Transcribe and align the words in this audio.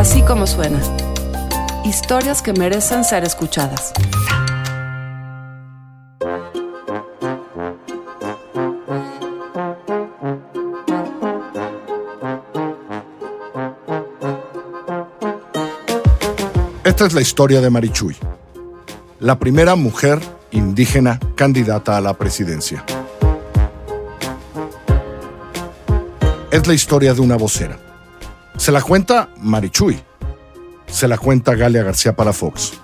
Así 0.00 0.22
como 0.22 0.46
suena. 0.46 0.80
Historias 1.84 2.40
que 2.40 2.54
merecen 2.54 3.04
ser 3.04 3.22
escuchadas. 3.22 3.92
Esta 16.82 17.04
es 17.04 17.12
la 17.12 17.20
historia 17.20 17.60
de 17.60 17.68
Marichuy, 17.68 18.16
la 19.18 19.38
primera 19.38 19.74
mujer 19.74 20.18
indígena 20.50 21.20
candidata 21.34 21.98
a 21.98 22.00
la 22.00 22.14
presidencia. 22.14 22.86
Es 26.50 26.66
la 26.66 26.72
historia 26.72 27.12
de 27.12 27.20
una 27.20 27.36
vocera. 27.36 27.89
Se 28.60 28.70
la 28.72 28.82
cuenta 28.82 29.30
Marichuy, 29.38 29.98
se 30.86 31.08
la 31.08 31.16
cuenta 31.16 31.54
Galia 31.54 31.82
García 31.82 32.14
Palafox. 32.14 32.74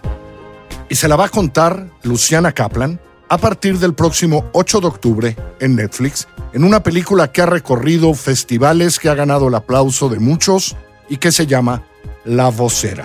Y 0.88 0.94
se 0.94 1.06
la 1.06 1.16
va 1.16 1.26
a 1.26 1.28
contar 1.28 1.90
Luciana 2.02 2.52
Kaplan 2.52 2.98
a 3.28 3.36
partir 3.36 3.78
del 3.78 3.92
próximo 3.92 4.48
8 4.54 4.80
de 4.80 4.86
octubre 4.86 5.36
en 5.60 5.76
Netflix, 5.76 6.28
en 6.54 6.64
una 6.64 6.82
película 6.82 7.30
que 7.30 7.42
ha 7.42 7.46
recorrido 7.46 8.14
festivales, 8.14 8.98
que 8.98 9.10
ha 9.10 9.14
ganado 9.14 9.48
el 9.48 9.54
aplauso 9.54 10.08
de 10.08 10.18
muchos 10.18 10.74
y 11.10 11.18
que 11.18 11.30
se 11.30 11.46
llama 11.46 11.84
La 12.24 12.48
Vocera. 12.48 13.04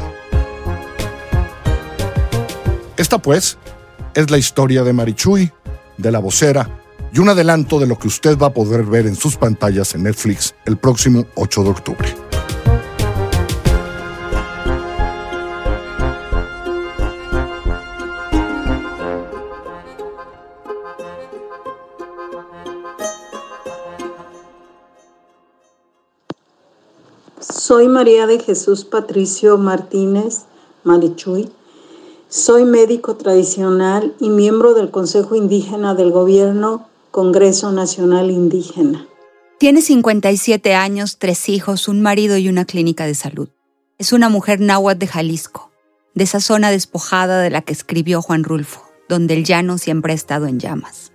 Esta 2.95 3.17
pues 3.17 3.57
es 4.13 4.31
la 4.31 4.38
historia 4.38 4.84
de 4.84 4.93
Marichuy, 4.93 5.51
de 5.98 6.09
la 6.09 6.20
vocera, 6.20 6.70
y 7.12 7.20
un 7.20 7.27
adelanto 7.27 7.81
de 7.81 7.88
lo 7.88 7.99
que 7.99 8.07
usted 8.07 8.38
va 8.38 8.48
a 8.48 8.53
poder 8.53 8.84
ver 8.84 9.07
en 9.07 9.15
sus 9.17 9.35
pantallas 9.35 9.93
en 9.93 10.03
Netflix 10.03 10.55
el 10.63 10.77
próximo 10.77 11.26
8 11.35 11.63
de 11.63 11.70
octubre. 11.70 12.30
Soy 27.71 27.87
María 27.87 28.27
de 28.27 28.37
Jesús 28.37 28.83
Patricio 28.83 29.57
Martínez 29.57 30.41
Marichuy. 30.83 31.49
Soy 32.27 32.65
médico 32.65 33.15
tradicional 33.15 34.13
y 34.19 34.29
miembro 34.29 34.73
del 34.73 34.91
Consejo 34.91 35.35
Indígena 35.35 35.95
del 35.95 36.11
Gobierno 36.11 36.89
Congreso 37.11 37.71
Nacional 37.71 38.29
Indígena. 38.29 39.07
Tiene 39.57 39.81
57 39.81 40.75
años, 40.75 41.17
tres 41.17 41.47
hijos, 41.47 41.87
un 41.87 42.01
marido 42.01 42.35
y 42.35 42.49
una 42.49 42.65
clínica 42.65 43.05
de 43.05 43.15
salud. 43.15 43.47
Es 43.97 44.11
una 44.11 44.27
mujer 44.27 44.59
náhuatl 44.59 44.99
de 44.99 45.07
Jalisco, 45.07 45.71
de 46.13 46.25
esa 46.25 46.41
zona 46.41 46.71
despojada 46.71 47.41
de 47.41 47.51
la 47.51 47.61
que 47.61 47.71
escribió 47.71 48.21
Juan 48.21 48.43
Rulfo, 48.43 48.81
donde 49.07 49.33
el 49.33 49.45
llano 49.45 49.77
siempre 49.77 50.11
ha 50.11 50.15
estado 50.15 50.47
en 50.47 50.59
llamas. 50.59 51.13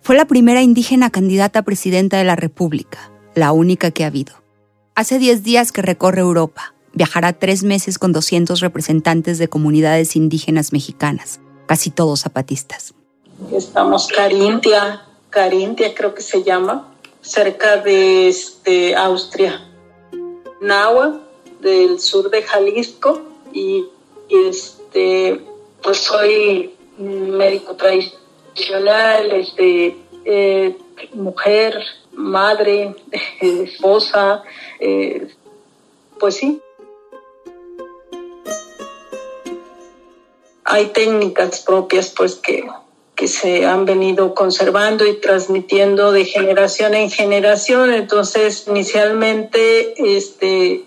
Fue 0.00 0.16
la 0.16 0.24
primera 0.24 0.60
indígena 0.60 1.10
candidata 1.10 1.60
a 1.60 1.62
presidenta 1.62 2.18
de 2.18 2.24
la 2.24 2.34
República, 2.34 3.12
la 3.36 3.52
única 3.52 3.92
que 3.92 4.02
ha 4.02 4.08
habido. 4.08 4.41
Hace 4.94 5.18
10 5.18 5.42
días 5.42 5.72
que 5.72 5.80
recorre 5.80 6.20
Europa. 6.20 6.74
Viajará 6.92 7.32
tres 7.32 7.62
meses 7.62 7.98
con 7.98 8.12
200 8.12 8.60
representantes 8.60 9.38
de 9.38 9.48
comunidades 9.48 10.16
indígenas 10.16 10.74
mexicanas, 10.74 11.40
casi 11.66 11.90
todos 11.90 12.20
zapatistas. 12.20 12.92
Estamos 13.50 14.08
Carintia, 14.08 15.02
Carintia 15.30 15.94
creo 15.94 16.14
que 16.14 16.20
se 16.20 16.42
llama, 16.42 16.92
cerca 17.22 17.78
de 17.78 18.28
este, 18.28 18.94
Austria. 18.94 19.66
Nahua, 20.60 21.22
del 21.62 21.98
sur 21.98 22.30
de 22.30 22.42
Jalisco, 22.42 23.22
y, 23.50 23.86
este, 24.28 25.42
pues 25.82 25.96
soy 25.96 26.74
médico 26.98 27.76
tradicional, 27.76 29.30
este, 29.32 29.96
eh, 30.26 30.76
mujer, 31.14 31.82
madre, 32.12 32.94
esposa, 33.40 34.42
eh, 34.80 35.28
pues 36.18 36.36
sí. 36.36 36.60
Hay 40.64 40.86
técnicas 40.86 41.60
propias 41.60 42.10
pues 42.10 42.36
que, 42.36 42.64
que 43.14 43.28
se 43.28 43.66
han 43.66 43.84
venido 43.84 44.34
conservando 44.34 45.06
y 45.06 45.20
transmitiendo 45.20 46.12
de 46.12 46.24
generación 46.24 46.94
en 46.94 47.10
generación. 47.10 47.92
Entonces, 47.92 48.66
inicialmente, 48.68 50.16
este, 50.16 50.84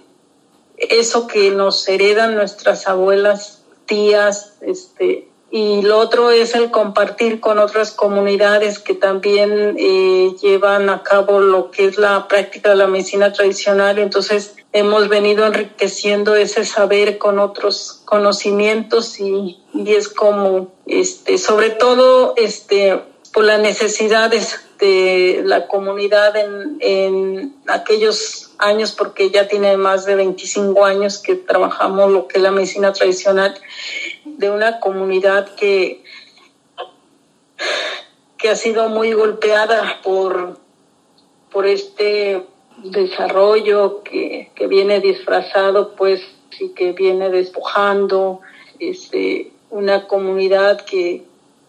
eso 0.77 1.27
que 1.27 1.51
nos 1.51 1.87
heredan 1.87 2.35
nuestras 2.35 2.87
abuelas, 2.87 3.63
tías, 3.85 4.55
este, 4.61 5.27
y 5.55 5.81
lo 5.83 5.99
otro 5.99 6.31
es 6.31 6.53
el 6.53 6.69
compartir 6.69 7.39
con 7.39 7.59
otras 7.59 7.91
comunidades 7.91 8.77
que 8.77 8.93
también 8.93 9.77
eh, 9.79 10.35
llevan 10.41 10.89
a 10.89 11.01
cabo 11.01 11.39
lo 11.39 11.71
que 11.71 11.85
es 11.85 11.97
la 11.97 12.27
práctica 12.27 12.71
de 12.71 12.75
la 12.75 12.87
medicina 12.87 13.31
tradicional. 13.31 13.97
Entonces 13.97 14.55
hemos 14.73 15.07
venido 15.07 15.45
enriqueciendo 15.45 16.35
ese 16.35 16.65
saber 16.65 17.17
con 17.17 17.39
otros 17.39 18.01
conocimientos 18.03 19.17
y, 19.21 19.63
y 19.73 19.93
es 19.93 20.09
como, 20.09 20.73
este, 20.87 21.37
sobre 21.37 21.69
todo, 21.69 22.33
este, 22.35 23.01
por 23.31 23.45
las 23.45 23.61
necesidades 23.61 24.59
de 24.77 25.41
la 25.45 25.67
comunidad 25.67 26.35
en, 26.35 26.75
en 26.81 27.55
aquellos 27.67 28.51
años, 28.57 28.91
porque 28.91 29.29
ya 29.31 29.47
tiene 29.47 29.77
más 29.77 30.05
de 30.05 30.15
25 30.15 30.83
años 30.83 31.17
que 31.19 31.35
trabajamos 31.35 32.11
lo 32.11 32.27
que 32.27 32.39
es 32.39 32.43
la 32.43 32.51
medicina 32.51 32.91
tradicional 32.91 33.55
de 34.37 34.49
una 34.49 34.79
comunidad 34.79 35.55
que, 35.55 36.03
que 38.37 38.49
ha 38.49 38.55
sido 38.55 38.89
muy 38.89 39.13
golpeada 39.13 40.01
por, 40.03 40.59
por 41.51 41.65
este 41.65 42.45
desarrollo 42.77 44.03
que, 44.03 44.51
que 44.55 44.67
viene 44.67 44.99
disfrazado, 44.99 45.95
pues, 45.95 46.21
y 46.59 46.69
que 46.69 46.91
viene 46.91 47.29
despojando, 47.29 48.41
este, 48.79 49.51
una 49.69 50.07
comunidad 50.07 50.85
que, 50.85 51.23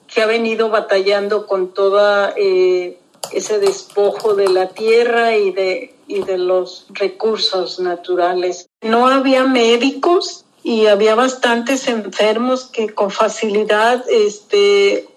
que 0.07 0.23
ha 0.23 0.27
venido 0.27 0.71
batallando 0.71 1.47
con 1.47 1.73
toda 1.73 2.35
eh, 2.37 2.99
ese 3.33 3.59
despojo 3.59 4.35
de 4.35 4.49
la 4.49 4.69
tierra 4.69 5.37
y 5.37 5.51
de, 5.51 5.95
y 6.07 6.23
de 6.23 6.39
los 6.39 6.87
recursos 6.91 7.81
naturales. 7.81 8.69
No 8.83 9.09
había 9.09 9.45
médicos 9.45 10.46
y 10.67 10.89
había 10.89 11.15
bastantes 11.15 11.87
enfermos 11.87 12.65
que 12.65 12.93
con 12.93 13.13
facilidad 13.13 14.05
este 14.11 15.09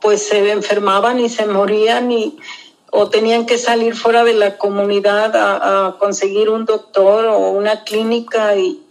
pues 0.00 0.28
se 0.28 0.52
enfermaban 0.52 1.18
y 1.18 1.28
se 1.28 1.46
morían 1.46 2.12
y 2.12 2.38
o 2.92 3.10
tenían 3.10 3.44
que 3.44 3.58
salir 3.58 3.96
fuera 3.96 4.22
de 4.22 4.34
la 4.34 4.56
comunidad 4.56 5.34
a, 5.34 5.98
conseguir 5.98 6.48
un 6.48 6.64
doctor 6.64 7.26
o 7.26 7.50
una 7.50 7.82
clínica 7.82 8.54
y, 8.54 8.84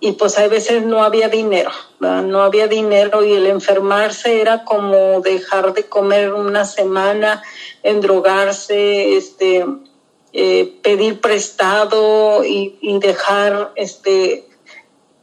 y 0.00 0.12
pues 0.12 0.36
a 0.36 0.48
veces 0.48 0.82
no 0.84 1.04
había 1.04 1.28
dinero, 1.28 1.70
no 2.00 2.42
había 2.42 2.66
dinero 2.66 3.22
y 3.22 3.32
el 3.32 3.46
enfermarse 3.46 4.40
era 4.40 4.64
como 4.64 5.20
dejar 5.20 5.74
de 5.74 5.84
comer 5.84 6.32
una 6.32 6.64
semana, 6.64 7.40
endrogarse, 7.84 9.16
este, 9.16 9.64
eh, 10.32 10.74
pedir 10.82 11.20
prestado 11.20 12.44
y, 12.44 12.78
y 12.80 12.98
dejar 12.98 13.70
este, 13.76 14.49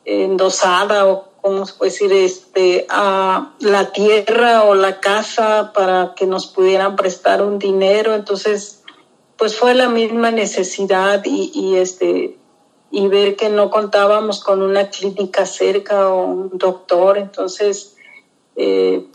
endosada 0.07 1.06
o 1.06 1.28
como 1.41 1.66
se 1.66 1.73
puede 1.75 1.91
decir, 1.91 2.12
este, 2.12 2.85
a 2.90 3.53
la 3.59 3.91
tierra 3.91 4.63
o 4.63 4.75
la 4.75 5.00
casa 5.00 5.72
para 5.73 6.13
que 6.16 6.25
nos 6.25 6.47
pudieran 6.47 6.95
prestar 6.95 7.41
un 7.41 7.59
dinero. 7.59 8.16
Entonces, 8.16 8.84
pues 9.38 9.56
fue 9.56 9.73
la 9.73 9.88
misma 9.88 10.31
necesidad 10.31 11.23
y, 11.23 11.75
este, 11.75 12.38
y 12.92 13.07
ver 13.07 13.36
que 13.36 13.50
no 13.50 13.69
contábamos 13.69 14.44
con 14.44 14.62
una 14.62 14.89
clínica 14.89 15.45
cerca 15.45 16.10
o 16.10 16.25
un 16.25 16.57
doctor. 16.57 17.18
Entonces, 17.18 17.95
eh, 18.56 19.06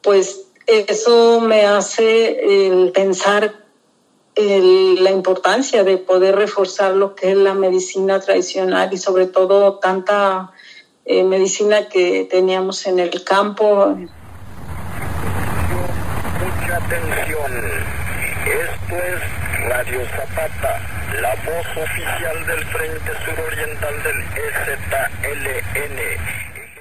pues 0.00 0.46
eso 0.66 1.40
me 1.40 1.66
hace 1.66 2.66
el 2.66 2.90
pensar 2.90 3.54
la 4.40 5.10
importancia 5.10 5.84
de 5.84 5.98
poder 5.98 6.36
reforzar 6.36 6.94
lo 6.94 7.14
que 7.14 7.30
es 7.32 7.36
la 7.36 7.54
medicina 7.54 8.20
tradicional 8.20 8.90
y 8.92 8.98
sobre 8.98 9.26
todo 9.26 9.78
tanta 9.78 10.52
eh, 11.04 11.24
medicina 11.24 11.88
que 11.88 12.26
teníamos 12.30 12.86
en 12.86 13.00
el 13.00 13.24
campo. 13.24 13.96
Mucha 13.96 14.10
atención. 16.76 17.52
Esto 18.46 18.96
es 18.96 19.20
Radio 19.68 20.00
Zapata, 20.16 20.80
la 21.20 21.34
voz 21.44 21.66
oficial 21.84 22.46
del 22.46 22.64
Frente 22.66 23.12
Suroriental 23.24 24.02
del 24.02 24.18
EZLN. 24.56 25.98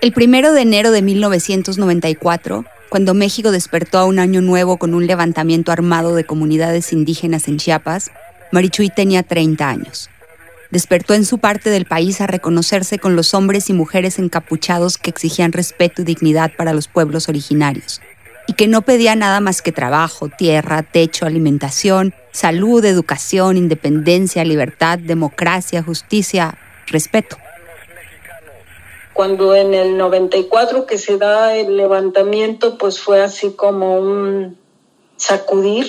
El 0.02 0.14
primero 0.14 0.54
de 0.54 0.62
enero 0.62 0.92
de 0.92 1.02
1994, 1.02 2.66
cuando 2.90 3.14
México 3.14 3.52
despertó 3.52 4.00
a 4.00 4.06
un 4.06 4.18
año 4.18 4.42
nuevo 4.42 4.78
con 4.78 4.96
un 4.96 5.06
levantamiento 5.06 5.72
armado 5.72 6.16
de 6.16 6.26
comunidades 6.26 6.92
indígenas 6.92 7.48
en 7.48 7.58
Chiapas, 7.58 8.12
Marichuy 8.52 8.90
tenía 8.90 9.24
30 9.24 9.70
años. 9.70 10.10
despertó 10.72 11.16
en 11.16 11.26
su 11.26 11.40
parte 11.40 11.72
del 11.72 11.86
país 11.86 12.22
a 12.22 12.28
reconocerse 12.28 13.00
con 13.00 13.16
los 13.16 13.34
hombres 13.34 13.72
y 13.72 13.74
mujeres 13.74 14.20
encapuchados 14.20 15.00
que 15.00 15.10
exigían 15.10 15.52
respeto 15.52 16.04
y 16.04 16.06
dignidad 16.06 16.52
para 16.56 16.74
los 16.74 16.88
pueblos 16.88 17.28
originarios, 17.28 18.02
y 18.48 18.54
que 18.54 18.68
no 18.68 18.84
pedía 18.84 19.16
nada 19.16 19.40
más 19.40 19.64
que 19.64 19.72
trabajo, 19.72 20.30
tierra, 20.30 20.84
techo, 20.84 21.26
alimentación, 21.26 22.14
salud, 22.32 22.86
educación, 22.86 23.58
independencia, 23.58 24.46
libertad, 24.46 25.00
democracia, 25.00 25.82
justicia, 25.82 26.56
respeto. 26.86 27.38
Cuando 29.20 29.54
en 29.54 29.74
el 29.74 29.98
94 29.98 30.86
que 30.86 30.98
se 30.98 31.18
da 31.18 31.58
el 31.58 31.76
levantamiento, 31.76 32.78
pues 32.78 33.02
fue 33.02 33.22
así 33.22 33.52
como 33.52 34.00
un 34.00 34.58
sacudir, 35.18 35.88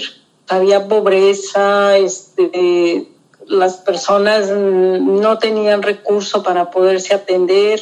había 0.49 0.89
pobreza, 0.89 1.97
este, 1.97 3.07
las 3.47 3.77
personas 3.77 4.49
no 4.51 5.39
tenían 5.39 5.81
recurso 5.81 6.43
para 6.43 6.73
poderse 6.73 7.15
atender, 7.15 7.81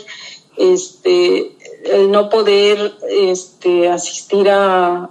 este, 0.58 1.56
el 1.84 2.10
no 2.10 2.28
poder 2.28 2.92
este, 3.08 3.88
asistir 3.88 4.50
a, 4.50 5.08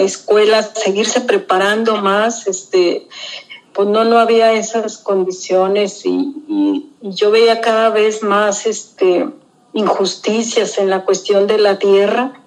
escuelas, 0.00 0.72
seguirse 0.74 1.20
preparando 1.20 1.94
más, 1.98 2.48
este, 2.48 3.06
pues 3.74 3.88
no, 3.88 4.04
no 4.04 4.18
había 4.18 4.52
esas 4.52 4.98
condiciones 4.98 6.04
y, 6.04 6.88
yo 7.04 7.32
veía 7.32 7.60
cada 7.60 7.88
vez 7.88 8.22
más 8.22 8.64
este, 8.64 9.28
injusticias 9.72 10.78
en 10.78 10.88
la 10.88 11.04
cuestión 11.04 11.48
de 11.48 11.58
la 11.58 11.76
tierra 11.80 12.40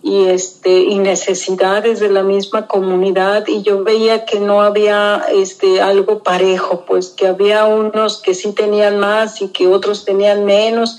y 0.00 0.26
este 0.26 0.80
y 0.80 0.98
necesidades 0.98 1.98
de 1.98 2.10
la 2.10 2.22
misma 2.22 2.68
comunidad 2.68 3.48
y 3.48 3.62
yo 3.62 3.82
veía 3.82 4.26
que 4.26 4.38
no 4.38 4.62
había 4.62 5.24
este 5.32 5.80
algo 5.80 6.22
parejo 6.22 6.84
pues 6.86 7.08
que 7.08 7.26
había 7.26 7.64
unos 7.64 8.22
que 8.22 8.34
sí 8.34 8.52
tenían 8.52 9.00
más 9.00 9.40
y 9.40 9.48
que 9.48 9.66
otros 9.66 10.04
tenían 10.04 10.44
menos 10.44 10.98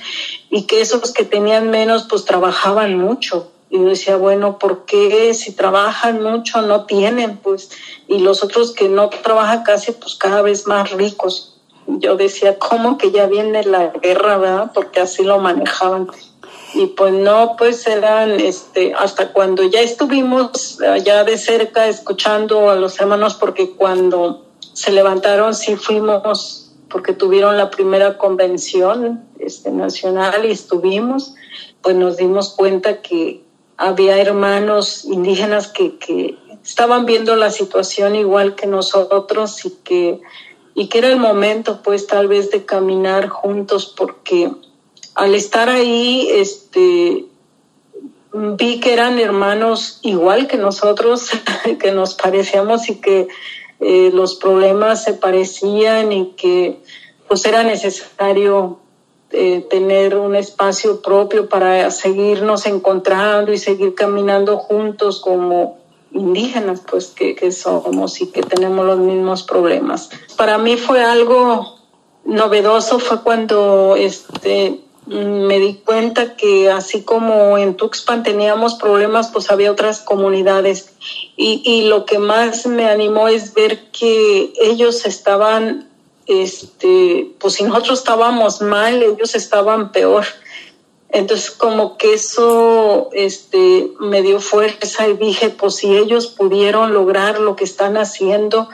y 0.49 0.63
que 0.63 0.81
esos 0.81 1.13
que 1.13 1.23
tenían 1.23 1.69
menos 1.69 2.07
pues 2.09 2.25
trabajaban 2.25 2.97
mucho 2.97 3.51
y 3.69 3.77
yo 3.79 3.85
decía 3.85 4.17
bueno 4.17 4.59
por 4.59 4.85
qué 4.85 5.33
si 5.33 5.53
trabajan 5.53 6.21
mucho 6.21 6.61
no 6.61 6.85
tienen 6.85 7.37
pues 7.37 7.71
y 8.07 8.19
los 8.19 8.43
otros 8.43 8.73
que 8.73 8.89
no 8.89 9.09
trabajan 9.09 9.63
casi 9.63 9.91
pues 9.91 10.15
cada 10.15 10.41
vez 10.41 10.67
más 10.67 10.91
ricos 10.91 11.57
yo 11.87 12.15
decía 12.15 12.57
cómo 12.57 12.97
que 12.97 13.11
ya 13.11 13.27
viene 13.27 13.63
la 13.63 13.87
guerra 13.87 14.37
verdad 14.37 14.71
porque 14.73 14.99
así 14.99 15.23
lo 15.23 15.39
manejaban 15.39 16.09
y 16.75 16.87
pues 16.87 17.13
no, 17.13 17.55
pues 17.57 17.87
eran, 17.87 18.31
este, 18.31 18.93
hasta 18.93 19.31
cuando 19.31 19.63
ya 19.63 19.79
estuvimos 19.79 20.81
allá 20.81 21.23
de 21.23 21.37
cerca 21.37 21.87
escuchando 21.87 22.69
a 22.69 22.75
los 22.75 22.99
hermanos, 22.99 23.35
porque 23.35 23.71
cuando 23.71 24.43
se 24.73 24.91
levantaron 24.91 25.55
sí 25.55 25.77
fuimos, 25.77 26.73
porque 26.89 27.13
tuvieron 27.13 27.55
la 27.55 27.69
primera 27.69 28.17
convención 28.17 29.23
este, 29.39 29.71
nacional 29.71 30.45
y 30.45 30.51
estuvimos, 30.51 31.33
pues 31.81 31.95
nos 31.95 32.17
dimos 32.17 32.53
cuenta 32.53 33.01
que 33.01 33.44
había 33.77 34.17
hermanos 34.17 35.05
indígenas 35.05 35.67
que, 35.67 35.97
que 35.97 36.37
estaban 36.63 37.05
viendo 37.05 37.35
la 37.35 37.51
situación 37.51 38.15
igual 38.15 38.55
que 38.55 38.67
nosotros 38.67 39.65
y 39.65 39.71
que, 39.83 40.21
y 40.73 40.87
que 40.87 40.97
era 40.97 41.09
el 41.09 41.17
momento 41.17 41.81
pues 41.83 42.07
tal 42.07 42.27
vez 42.27 42.51
de 42.51 42.65
caminar 42.65 43.29
juntos 43.29 43.93
porque 43.95 44.51
al 45.15 45.33
estar 45.33 45.69
ahí, 45.69 46.27
este, 46.29 47.25
vi 48.33 48.79
que 48.81 48.93
eran 48.93 49.17
hermanos 49.17 49.99
igual 50.01 50.47
que 50.47 50.57
nosotros, 50.57 51.29
que 51.79 51.91
nos 51.91 52.15
parecíamos 52.15 52.89
y 52.89 52.95
que 52.95 53.29
eh, 53.79 54.11
los 54.13 54.35
problemas 54.35 55.03
se 55.03 55.13
parecían 55.13 56.11
y 56.11 56.31
que 56.31 56.81
pues 57.27 57.45
era 57.45 57.63
necesario 57.63 58.79
eh, 59.35 59.65
tener 59.69 60.15
un 60.17 60.35
espacio 60.35 61.01
propio 61.01 61.49
para 61.49 61.91
seguirnos 61.91 62.65
encontrando 62.65 63.51
y 63.51 63.57
seguir 63.57 63.93
caminando 63.93 64.57
juntos 64.57 65.19
como 65.21 65.77
indígenas 66.11 66.81
pues 66.89 67.07
que, 67.07 67.35
que 67.35 67.51
somos 67.51 68.21
y 68.21 68.27
que 68.27 68.41
tenemos 68.41 68.85
los 68.85 68.99
mismos 68.99 69.43
problemas. 69.43 70.09
Para 70.37 70.57
mí 70.57 70.77
fue 70.77 71.03
algo 71.03 71.75
novedoso, 72.23 72.99
fue 72.99 73.21
cuando 73.21 73.95
este, 73.97 74.81
me 75.05 75.59
di 75.59 75.75
cuenta 75.85 76.35
que 76.35 76.71
así 76.71 77.03
como 77.03 77.57
en 77.57 77.75
Tuxpan 77.75 78.23
teníamos 78.23 78.75
problemas, 78.75 79.29
pues 79.31 79.51
había 79.51 79.71
otras 79.71 80.01
comunidades. 80.01 80.93
Y, 81.37 81.61
y 81.63 81.87
lo 81.87 82.05
que 82.05 82.17
más 82.17 82.65
me 82.65 82.89
animó 82.89 83.27
es 83.27 83.53
ver 83.53 83.91
que 83.91 84.53
ellos 84.59 85.05
estaban, 85.05 85.89
este, 86.27 87.31
pues 87.39 87.55
si 87.55 87.63
nosotros 87.63 87.99
estábamos 87.99 88.61
mal, 88.61 89.01
ellos 89.03 89.35
estaban 89.35 89.91
peor. 89.91 90.25
Entonces 91.09 91.51
como 91.51 91.97
que 91.97 92.13
eso 92.13 93.09
este, 93.13 93.91
me 94.01 94.21
dio 94.21 94.41
fuerza 94.41 95.07
y 95.07 95.15
dije, 95.15 95.49
pues 95.49 95.75
si 95.75 95.95
ellos 95.95 96.27
pudieron 96.27 96.93
lograr 96.93 97.39
lo 97.39 97.55
que 97.55 97.63
están 97.63 97.95
haciendo 97.95 98.67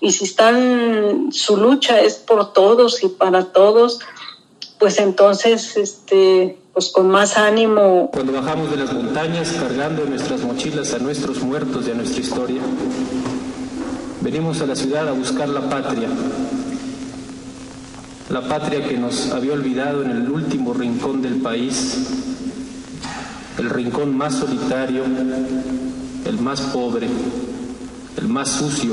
y 0.00 0.12
si 0.12 0.24
están, 0.24 1.32
su 1.32 1.56
lucha 1.56 2.00
es 2.00 2.14
por 2.14 2.52
todos 2.52 3.02
y 3.02 3.08
para 3.08 3.46
todos, 3.46 4.00
pues 4.78 4.98
entonces, 5.00 5.76
este, 5.76 6.56
pues 6.72 6.92
con 6.92 7.08
más 7.08 7.36
ánimo. 7.36 8.10
Cuando 8.12 8.32
bajamos 8.32 8.70
de 8.70 8.76
las 8.76 8.92
montañas 8.92 9.50
cargando 9.52 10.04
nuestras 10.04 10.42
mochilas 10.42 10.94
a 10.94 10.98
nuestros 10.98 11.40
muertos 11.40 11.88
a 11.88 11.94
nuestra 11.94 12.20
historia, 12.20 12.62
venimos 14.20 14.60
a 14.60 14.66
la 14.66 14.76
ciudad 14.76 15.08
a 15.08 15.12
buscar 15.12 15.48
la 15.48 15.68
patria, 15.68 16.08
la 18.30 18.42
patria 18.42 18.86
que 18.86 18.98
nos 18.98 19.30
había 19.30 19.54
olvidado 19.54 20.02
en 20.02 20.10
el 20.10 20.28
último 20.28 20.74
rincón 20.74 21.22
del 21.22 21.40
país, 21.40 22.06
el 23.58 23.70
rincón 23.70 24.16
más 24.16 24.34
solitario, 24.34 25.04
el 25.04 26.38
más 26.38 26.60
pobre, 26.60 27.08
el 28.18 28.28
más 28.28 28.50
sucio, 28.50 28.92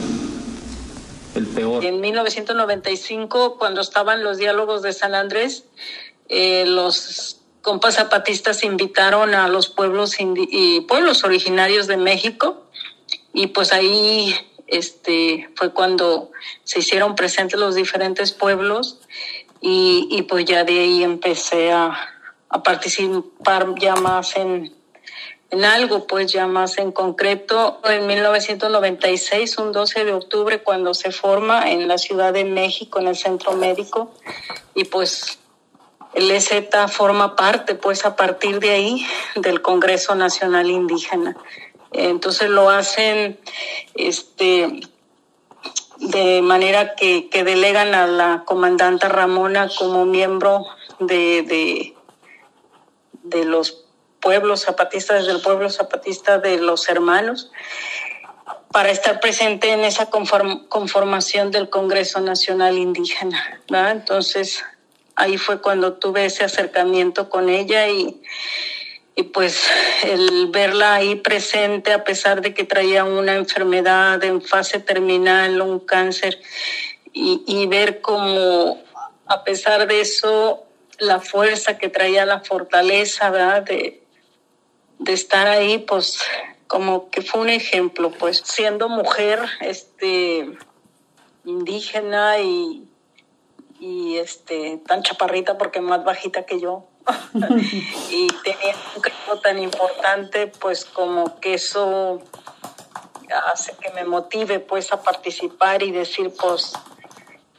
el 1.35 1.47
peor. 1.47 1.83
En 1.83 1.99
1995, 1.99 3.57
cuando 3.57 3.81
estaban 3.81 4.23
los 4.23 4.37
diálogos 4.37 4.81
de 4.81 4.93
San 4.93 5.15
Andrés, 5.15 5.65
eh, 6.29 6.63
los 6.65 7.41
compas 7.61 7.95
zapatistas 7.95 8.63
invitaron 8.63 9.33
a 9.33 9.47
los 9.47 9.67
pueblos 9.67 10.15
pueblos 10.87 11.23
originarios 11.23 11.87
de 11.87 11.97
México 11.97 12.63
y 13.33 13.47
pues 13.47 13.73
ahí 13.73 14.33
este 14.67 15.50
fue 15.56 15.73
cuando 15.73 16.31
se 16.63 16.79
hicieron 16.79 17.15
presentes 17.15 17.59
los 17.59 17.75
diferentes 17.75 18.31
pueblos 18.31 19.00
y, 19.62 20.07
y 20.11 20.23
pues 20.23 20.45
ya 20.45 20.63
de 20.63 20.80
ahí 20.80 21.04
empecé 21.04 21.71
a, 21.71 21.97
a 22.49 22.63
participar 22.63 23.75
ya 23.80 23.95
más 23.95 24.37
en, 24.37 24.73
en 25.51 25.66
algo, 25.66 26.07
pues 26.07 26.31
ya 26.31 26.47
más 26.47 26.78
en 26.78 26.92
concreto, 26.92 27.80
en 27.83 28.07
1996, 28.07 29.57
un 29.57 29.71
12 29.71 30.06
de 30.06 30.13
octubre, 30.13 30.61
cuando 30.61 30.94
se 30.94 31.11
forma 31.11 31.71
en 31.71 31.87
la 31.87 31.97
Ciudad 31.97 32.33
de 32.33 32.44
México, 32.44 32.99
en 32.99 33.07
el 33.07 33.16
Centro 33.16 33.54
Médico, 33.54 34.11
y 34.73 34.85
pues 34.85 35.40
el 36.13 36.31
EZ 36.31 36.49
forma 36.90 37.35
parte, 37.35 37.75
pues 37.75 38.06
a 38.06 38.16
partir 38.16 38.59
de 38.59 38.71
ahí, 38.71 39.06
del 39.35 39.61
Congreso 39.61 40.16
Nacional 40.16 40.69
Indígena. 40.69 41.35
Entonces 41.97 42.49
lo 42.49 42.69
hacen 42.69 43.40
este, 43.94 44.81
de 45.97 46.42
manera 46.42 46.95
que, 46.95 47.30
delegan 47.31 47.95
a 47.95 48.06
la 48.07 48.44
comandanta 48.45 49.07
Ramona 49.07 49.69
como 49.78 50.06
miembro 50.06 50.66
de, 50.99 51.94
de, 53.23 53.45
los 53.45 53.85
pueblo 54.19 54.57
zapatista, 54.57 55.14
desde 55.14 55.31
el 55.31 55.42
pueblo 55.42 55.69
zapatista 55.69 56.40
de 56.40 56.57
los 56.57 56.90
hermanos, 56.90 57.52
para 58.71 58.90
estar 58.90 59.21
presente 59.21 59.71
en 59.71 59.85
esa 59.85 60.09
conformación 60.09 61.52
del 61.52 61.69
Congreso 61.69 62.19
Nacional 62.19 62.78
Indígena. 62.78 63.61
Entonces, 63.69 64.66
ahí 65.16 65.37
fue 65.37 65.61
cuando 65.61 65.94
tuve 65.94 66.25
ese 66.25 66.44
acercamiento 66.44 67.30
con 67.30 67.47
ella 67.47 67.87
y, 67.87 68.21
y 69.16 69.24
pues 69.24 69.64
el 70.04 70.48
verla 70.48 70.95
ahí 70.95 71.16
presente 71.16 71.94
a 71.94 72.04
pesar 72.04 72.42
de 72.42 72.54
que 72.54 72.66
traía 72.66 73.06
una 73.06 73.36
enfermedad 73.36 74.22
en 74.24 74.42
fase 74.42 74.80
terminal, 74.80 75.62
un 75.62 75.80
cáncer, 75.80 76.42
y, 77.14 77.44
y 77.48 77.66
ver 77.68 78.02
cómo 78.02 78.84
a 79.26 79.44
pesar 79.44 79.88
de 79.88 80.02
eso 80.02 80.66
la 81.00 81.19
fuerza 81.19 81.78
que 81.78 81.90
traía, 81.90 82.26
la 82.26 82.42
fortaleza, 82.42 83.30
¿verdad? 83.30 83.64
De, 83.64 84.04
de 85.00 85.14
estar 85.14 85.48
ahí, 85.48 85.80
pues 85.80 86.19
como 86.68 87.10
que 87.10 87.22
fue 87.22 87.42
un 87.42 87.50
ejemplo, 87.50 88.12
pues 88.12 88.42
siendo 88.44 88.90
mujer, 88.90 89.40
este, 89.62 90.57
indígena 91.44 92.40
y, 92.40 92.88
y 93.80 94.18
este, 94.18 94.81
tan 94.86 95.04
chaparrita 95.04 95.57
porque 95.57 95.81
más 95.81 96.04
bajita 96.04 96.45
que 96.45 96.60
yo. 96.60 96.88
y 98.12 98.28
tenía 98.44 98.76
un 98.95 99.02
cargo 99.02 99.40
tan 99.42 99.59
importante, 99.59 100.47
pues 100.47 100.85
como 100.85 101.40
que 101.40 101.56
eso 101.56 102.21
hace 103.52 103.74
que 103.81 103.92
me 103.92 104.04
motive 104.04 104.59
pues 104.59 104.92
a 104.92 105.02
participar 105.02 105.83
y 105.83 105.92
decir 105.92 106.31
pues 106.40 106.74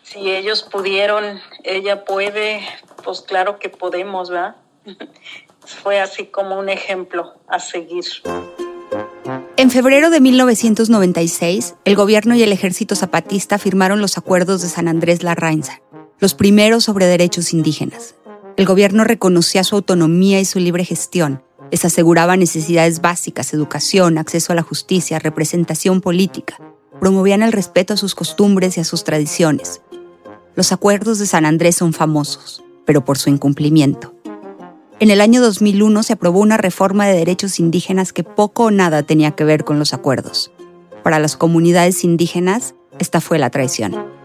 si 0.02 0.30
ellos 0.30 0.62
pudieron, 0.62 1.40
ella 1.64 2.04
puede, 2.04 2.60
pues 3.04 3.22
claro 3.22 3.58
que 3.58 3.68
podemos, 3.68 4.30
¿verdad? 4.30 4.56
Fue 5.82 6.00
así 6.00 6.26
como 6.26 6.58
un 6.58 6.68
ejemplo 6.68 7.34
a 7.48 7.58
seguir. 7.58 8.04
En 9.56 9.70
febrero 9.70 10.10
de 10.10 10.20
1996, 10.20 11.74
el 11.84 11.96
gobierno 11.96 12.36
y 12.36 12.42
el 12.44 12.52
ejército 12.52 12.94
zapatista 12.94 13.58
firmaron 13.58 14.00
los 14.00 14.16
acuerdos 14.16 14.62
de 14.62 14.68
San 14.68 14.86
Andrés 14.86 15.24
Larrainza, 15.24 15.80
los 16.20 16.34
primeros 16.34 16.84
sobre 16.84 17.06
derechos 17.06 17.52
indígenas. 17.52 18.14
El 18.56 18.64
gobierno 18.64 19.04
reconocía 19.04 19.64
su 19.64 19.76
autonomía 19.76 20.40
y 20.40 20.46
su 20.46 20.58
libre 20.58 20.82
gestión, 20.84 21.42
les 21.70 21.84
aseguraba 21.84 22.38
necesidades 22.38 23.02
básicas, 23.02 23.52
educación, 23.52 24.16
acceso 24.16 24.52
a 24.52 24.56
la 24.56 24.62
justicia, 24.62 25.18
representación 25.18 26.00
política, 26.00 26.56
promovían 26.98 27.42
el 27.42 27.52
respeto 27.52 27.92
a 27.92 27.96
sus 27.98 28.14
costumbres 28.14 28.78
y 28.78 28.80
a 28.80 28.84
sus 28.84 29.04
tradiciones. 29.04 29.82
Los 30.54 30.72
acuerdos 30.72 31.18
de 31.18 31.26
San 31.26 31.44
Andrés 31.44 31.76
son 31.76 31.92
famosos, 31.92 32.64
pero 32.86 33.04
por 33.04 33.18
su 33.18 33.28
incumplimiento. 33.28 34.14
En 35.00 35.10
el 35.10 35.20
año 35.20 35.42
2001 35.42 36.02
se 36.02 36.14
aprobó 36.14 36.40
una 36.40 36.56
reforma 36.56 37.06
de 37.06 37.18
derechos 37.18 37.60
indígenas 37.60 38.14
que 38.14 38.24
poco 38.24 38.64
o 38.64 38.70
nada 38.70 39.02
tenía 39.02 39.32
que 39.32 39.44
ver 39.44 39.64
con 39.64 39.78
los 39.78 39.92
acuerdos. 39.92 40.50
Para 41.02 41.18
las 41.18 41.36
comunidades 41.36 42.04
indígenas, 42.04 42.74
esta 42.98 43.20
fue 43.20 43.38
la 43.38 43.50
traición. 43.50 44.15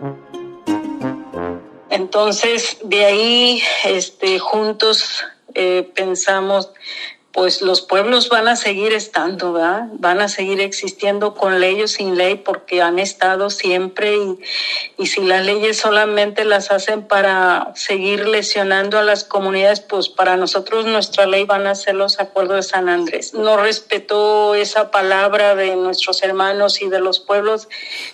Entonces, 1.92 2.78
de 2.84 3.06
ahí, 3.06 3.64
este, 3.84 4.40
juntos 4.40 5.24
eh, 5.54 5.88
pensamos 5.94 6.72
pues 7.34 7.62
los 7.62 7.82
pueblos 7.82 8.30
van 8.30 8.48
a 8.48 8.56
seguir 8.56 8.94
estando. 8.94 9.54
Van 9.54 10.22
a 10.22 10.28
seguir 10.28 10.60
existiendo 10.60 11.34
con 11.34 11.60
ley 11.60 11.82
o 11.82 11.88
sin 11.88 12.18
ley 12.18 12.36
porque 12.36 12.82
han 12.82 13.00
estado 13.00 13.50
siempre 13.50 14.16
y, 14.16 14.40
y, 14.98 15.08
si 15.08 15.22
las 15.22 15.46
leyes 15.46 15.78
solamente 15.78 16.44
las 16.46 16.72
hacen 16.72 17.08
para 17.08 17.72
seguir 17.76 18.28
lesionando 18.28 18.98
a 19.00 19.04
las 19.04 19.24
comunidades, 19.24 19.80
pues 19.80 20.10
para 20.10 20.36
nosotros 20.36 20.86
nuestra 20.86 21.26
ley 21.26 21.46
van 21.46 21.68
a 21.68 21.76
ser 21.76 21.96
los 21.96 22.20
acuerdos 22.20 22.58
de 22.58 22.64
San 22.64 22.90
Andrés. 22.90 23.34
No 23.34 23.58
respetó 23.58 24.56
esa 24.56 24.92
palabra 24.92 25.56
de 25.56 25.76
nuestros 25.76 26.24
hermanos 26.24 26.82
y 26.82 26.90
de 26.90 27.00
los 27.00 27.20
pueblos, 27.20 27.70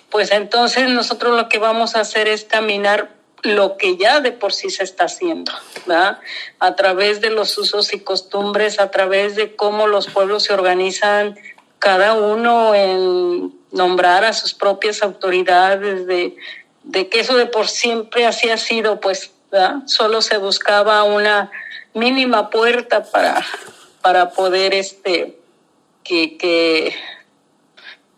pues 0.10 0.31
entonces 0.31 0.89
nosotros 0.89 1.36
lo 1.36 1.50
que 1.50 1.57
vamos 1.57 1.96
a 1.96 2.01
hacer 2.01 2.27
es 2.27 2.43
caminar 2.43 3.17
lo 3.56 3.77
que 3.77 3.98
ya 3.98 4.20
de 4.20 4.32
por 4.32 4.54
sí 4.54 4.70
se 4.70 4.84
está 4.84 5.06
haciendo, 5.06 5.51
¿verdad? 5.86 6.20
A 6.60 6.75
través 6.75 7.22
de 7.22 7.30
los 7.30 7.58
usos 7.58 7.94
y 7.94 8.00
costumbres, 8.00 8.80
a 8.80 8.92
través 8.92 9.36
de 9.36 9.56
cómo 9.56 9.88
los 9.88 10.08
pueblos 10.08 10.44
se 10.44 10.54
organizan, 10.54 11.38
cada 11.80 12.13
uno 12.13 12.74
en 12.75 13.54
nombrar 13.72 14.24
a 14.25 14.34
sus 14.34 14.54
propias 14.54 15.04
autoridades, 15.04 16.08
de, 16.08 16.36
que 17.10 17.20
eso 17.20 17.36
de 17.36 17.46
por 17.46 17.68
siempre 17.68 18.25
así 18.25 18.50
ha 18.50 18.58
sido, 18.58 19.00
pues, 19.00 19.32
¿verdad? 19.51 19.84
Solo 19.86 20.22
se 20.22 20.38
buscaba 20.38 21.04
una 21.04 21.51
mínima 21.94 22.50
puerta 22.50 23.04
para, 23.04 23.46
para 24.01 24.32
poder, 24.32 24.74
este, 24.74 25.38
que, 26.04 26.38
que, 26.38 26.96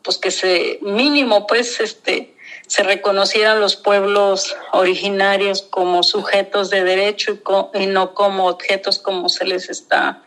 pues 0.01 0.17
que 0.17 0.31
se, 0.31 0.79
mínimo, 0.81 1.47
pues, 1.47 1.79
este, 1.79 2.35
se 2.69 2.83
reconocieran 2.83 3.59
los 3.59 3.75
pueblos 3.75 4.55
originarios 4.71 5.63
como 5.63 6.03
sujetos 6.03 6.69
de 6.69 6.83
derecho 6.83 7.39
y, 7.73 7.87
no 7.87 8.13
como 8.13 8.45
objetos 8.45 8.99
como 8.99 9.27
se 9.27 9.45
les 9.45 9.71
está 9.71 10.21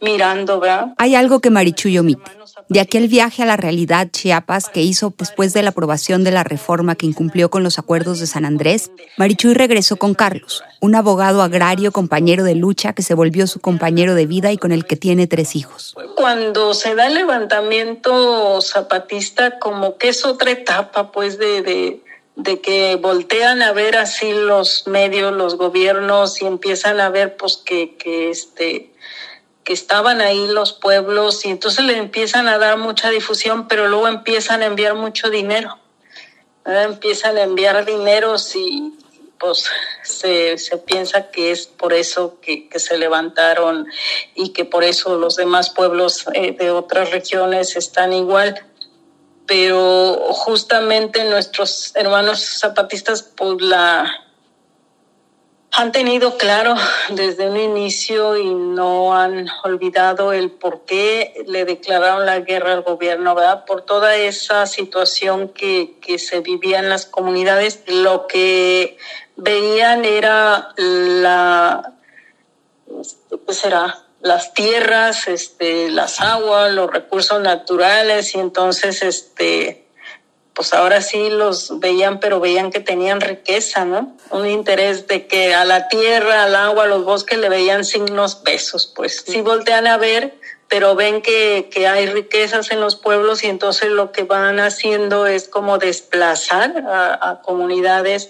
mirando, 0.00 0.60
¿verdad? 0.60 0.94
Hay 0.98 1.14
algo 1.14 1.40
que 1.40 1.50
Marichuy 1.50 1.98
omite. 1.98 2.30
De 2.68 2.80
aquel 2.80 3.08
viaje 3.08 3.42
a 3.42 3.46
la 3.46 3.56
realidad 3.56 4.08
Chiapas 4.10 4.68
que 4.68 4.82
hizo 4.82 5.14
después 5.16 5.52
de 5.54 5.62
la 5.62 5.70
aprobación 5.70 6.24
de 6.24 6.32
la 6.32 6.44
reforma 6.44 6.96
que 6.96 7.06
incumplió 7.06 7.50
con 7.50 7.62
los 7.62 7.78
acuerdos 7.78 8.20
de 8.20 8.26
San 8.26 8.44
Andrés, 8.44 8.90
Marichuy 9.16 9.54
regresó 9.54 9.96
con 9.96 10.14
Carlos, 10.14 10.62
un 10.80 10.94
abogado 10.94 11.42
agrario 11.42 11.92
compañero 11.92 12.44
de 12.44 12.54
lucha 12.54 12.92
que 12.92 13.02
se 13.02 13.14
volvió 13.14 13.46
su 13.46 13.60
compañero 13.60 14.14
de 14.14 14.26
vida 14.26 14.52
y 14.52 14.58
con 14.58 14.72
el 14.72 14.84
que 14.84 14.96
tiene 14.96 15.26
tres 15.26 15.56
hijos. 15.56 15.94
Cuando 16.16 16.74
se 16.74 16.94
da 16.94 17.06
el 17.06 17.14
levantamiento 17.14 18.60
zapatista, 18.60 19.58
como 19.58 19.96
que 19.96 20.08
es 20.08 20.24
otra 20.26 20.50
etapa, 20.50 21.10
pues, 21.10 21.38
de, 21.38 21.62
de, 21.62 22.02
de 22.36 22.60
que 22.60 22.96
voltean 22.96 23.62
a 23.62 23.72
ver 23.72 23.96
así 23.96 24.32
los 24.32 24.86
medios, 24.86 25.32
los 25.32 25.56
gobiernos 25.56 26.42
y 26.42 26.46
empiezan 26.46 27.00
a 27.00 27.08
ver, 27.08 27.36
pues, 27.36 27.56
que, 27.56 27.96
que 27.96 28.30
este 28.30 28.90
que 29.68 29.74
estaban 29.74 30.22
ahí 30.22 30.46
los 30.46 30.72
pueblos 30.72 31.44
y 31.44 31.50
entonces 31.50 31.84
le 31.84 31.98
empiezan 31.98 32.48
a 32.48 32.56
dar 32.56 32.78
mucha 32.78 33.10
difusión, 33.10 33.68
pero 33.68 33.86
luego 33.86 34.08
empiezan 34.08 34.62
a 34.62 34.64
enviar 34.64 34.94
mucho 34.94 35.28
dinero. 35.28 35.78
Empiezan 36.64 37.36
a 37.36 37.42
enviar 37.42 37.84
dinero 37.84 38.36
y 38.54 38.94
pues 39.38 39.66
se, 40.02 40.56
se, 40.56 40.78
piensa 40.78 41.30
que 41.30 41.50
es 41.50 41.66
por 41.66 41.92
eso 41.92 42.38
que, 42.40 42.66
se 42.76 42.96
levantaron 42.96 43.86
y 44.34 44.54
que 44.54 44.64
por 44.64 44.84
eso 44.84 45.18
los 45.18 45.36
demás 45.36 45.68
pueblos 45.68 46.24
eh, 46.32 46.52
de 46.52 46.70
otras 46.70 47.10
regiones 47.10 47.76
están 47.76 48.14
igual. 48.14 48.64
Pero 49.44 50.16
justamente 50.30 51.24
nuestros 51.24 51.92
hermanos 51.94 52.40
zapatistas, 52.58 53.22
pues 53.22 53.60
la, 53.60 54.27
han 55.70 55.92
tenido 55.92 56.38
claro 56.38 56.74
desde 57.10 57.48
un 57.48 57.56
inicio 57.56 58.36
y 58.36 58.52
no 58.52 59.14
han 59.14 59.48
olvidado 59.64 60.32
el 60.32 60.50
por 60.50 60.84
qué 60.84 61.44
le 61.46 61.64
declararon 61.64 62.26
la 62.26 62.40
guerra 62.40 62.72
al 62.72 62.82
gobierno, 62.82 63.34
¿verdad? 63.34 63.64
Por 63.64 63.82
toda 63.82 64.16
esa 64.16 64.66
situación 64.66 65.48
que, 65.50 65.96
que 66.00 66.18
se 66.18 66.40
vivía 66.40 66.78
en 66.78 66.88
las 66.88 67.06
comunidades, 67.06 67.82
lo 67.86 68.26
que 68.26 68.96
veían 69.36 70.04
era 70.04 70.72
la, 70.76 71.94
este, 73.00 73.36
¿qué 73.46 73.54
será? 73.54 74.04
Las 74.20 74.54
tierras, 74.54 75.28
este, 75.28 75.90
las 75.90 76.20
aguas, 76.20 76.72
los 76.72 76.90
recursos 76.90 77.40
naturales 77.40 78.34
y 78.34 78.40
entonces, 78.40 79.02
este, 79.02 79.87
pues 80.58 80.72
ahora 80.72 81.00
sí 81.02 81.30
los 81.30 81.78
veían, 81.78 82.18
pero 82.18 82.40
veían 82.40 82.72
que 82.72 82.80
tenían 82.80 83.20
riqueza, 83.20 83.84
¿no? 83.84 84.16
Un 84.30 84.44
interés 84.44 85.06
de 85.06 85.28
que 85.28 85.54
a 85.54 85.64
la 85.64 85.86
tierra, 85.86 86.42
al 86.42 86.56
agua, 86.56 86.82
a 86.82 86.86
los 86.88 87.04
bosques 87.04 87.38
le 87.38 87.48
veían 87.48 87.84
signos 87.84 88.34
pesos, 88.34 88.92
pues 88.92 89.22
sí 89.24 89.40
voltean 89.40 89.86
a 89.86 89.98
ver, 89.98 90.34
pero 90.66 90.96
ven 90.96 91.22
que, 91.22 91.68
que 91.72 91.86
hay 91.86 92.06
riquezas 92.06 92.72
en 92.72 92.80
los 92.80 92.96
pueblos 92.96 93.44
y 93.44 93.46
entonces 93.46 93.90
lo 93.90 94.10
que 94.10 94.24
van 94.24 94.58
haciendo 94.58 95.28
es 95.28 95.46
como 95.46 95.78
desplazar 95.78 96.76
a, 96.88 97.30
a 97.30 97.40
comunidades, 97.40 98.28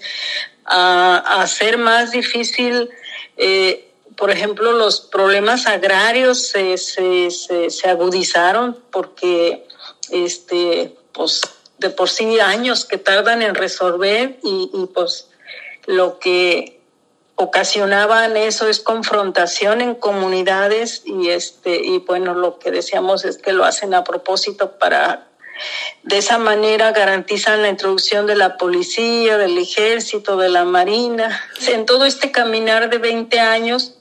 a, 0.65 1.17
a, 1.17 1.41
hacer 1.41 1.79
más 1.79 2.11
difícil. 2.11 2.91
Eh, 3.37 3.89
por 4.15 4.29
ejemplo, 4.29 4.73
los 4.73 5.01
problemas 5.01 5.65
agrarios 5.65 6.45
se, 6.45 6.77
se, 6.77 7.31
se, 7.31 7.71
se 7.71 7.89
agudizaron 7.89 8.77
porque 8.91 9.65
este, 10.11 10.95
pues 11.11 11.41
de 11.79 11.89
por 11.89 12.09
sí 12.09 12.39
años 12.39 12.85
que 12.85 12.97
tardan 12.97 13.41
en 13.41 13.55
resolver 13.55 14.37
y, 14.43 14.69
y 14.73 14.85
pues 14.87 15.29
lo 15.85 16.19
que 16.19 16.79
ocasionaban 17.35 18.35
eso 18.35 18.67
es 18.67 18.81
confrontación 18.81 19.79
en 19.81 19.95
comunidades 19.95 21.03
y 21.05 21.29
este 21.29 21.81
y 21.81 21.99
bueno 21.99 22.33
lo 22.33 22.59
que 22.59 22.69
decíamos 22.69 23.23
es 23.23 23.37
que 23.37 23.53
lo 23.53 23.63
hacen 23.63 23.93
a 23.93 24.03
propósito 24.03 24.77
para 24.77 25.29
de 26.03 26.17
esa 26.17 26.37
manera 26.37 26.91
garantizan 26.91 27.61
la 27.61 27.69
introducción 27.69 28.25
de 28.25 28.35
la 28.35 28.57
policía, 28.57 29.37
del 29.37 29.57
ejército, 29.57 30.37
de 30.37 30.49
la 30.49 30.63
marina. 30.63 31.41
En 31.67 31.85
todo 31.85 32.05
este 32.05 32.31
caminar 32.31 32.89
de 32.89 32.97
20 32.97 33.39
años, 33.39 33.95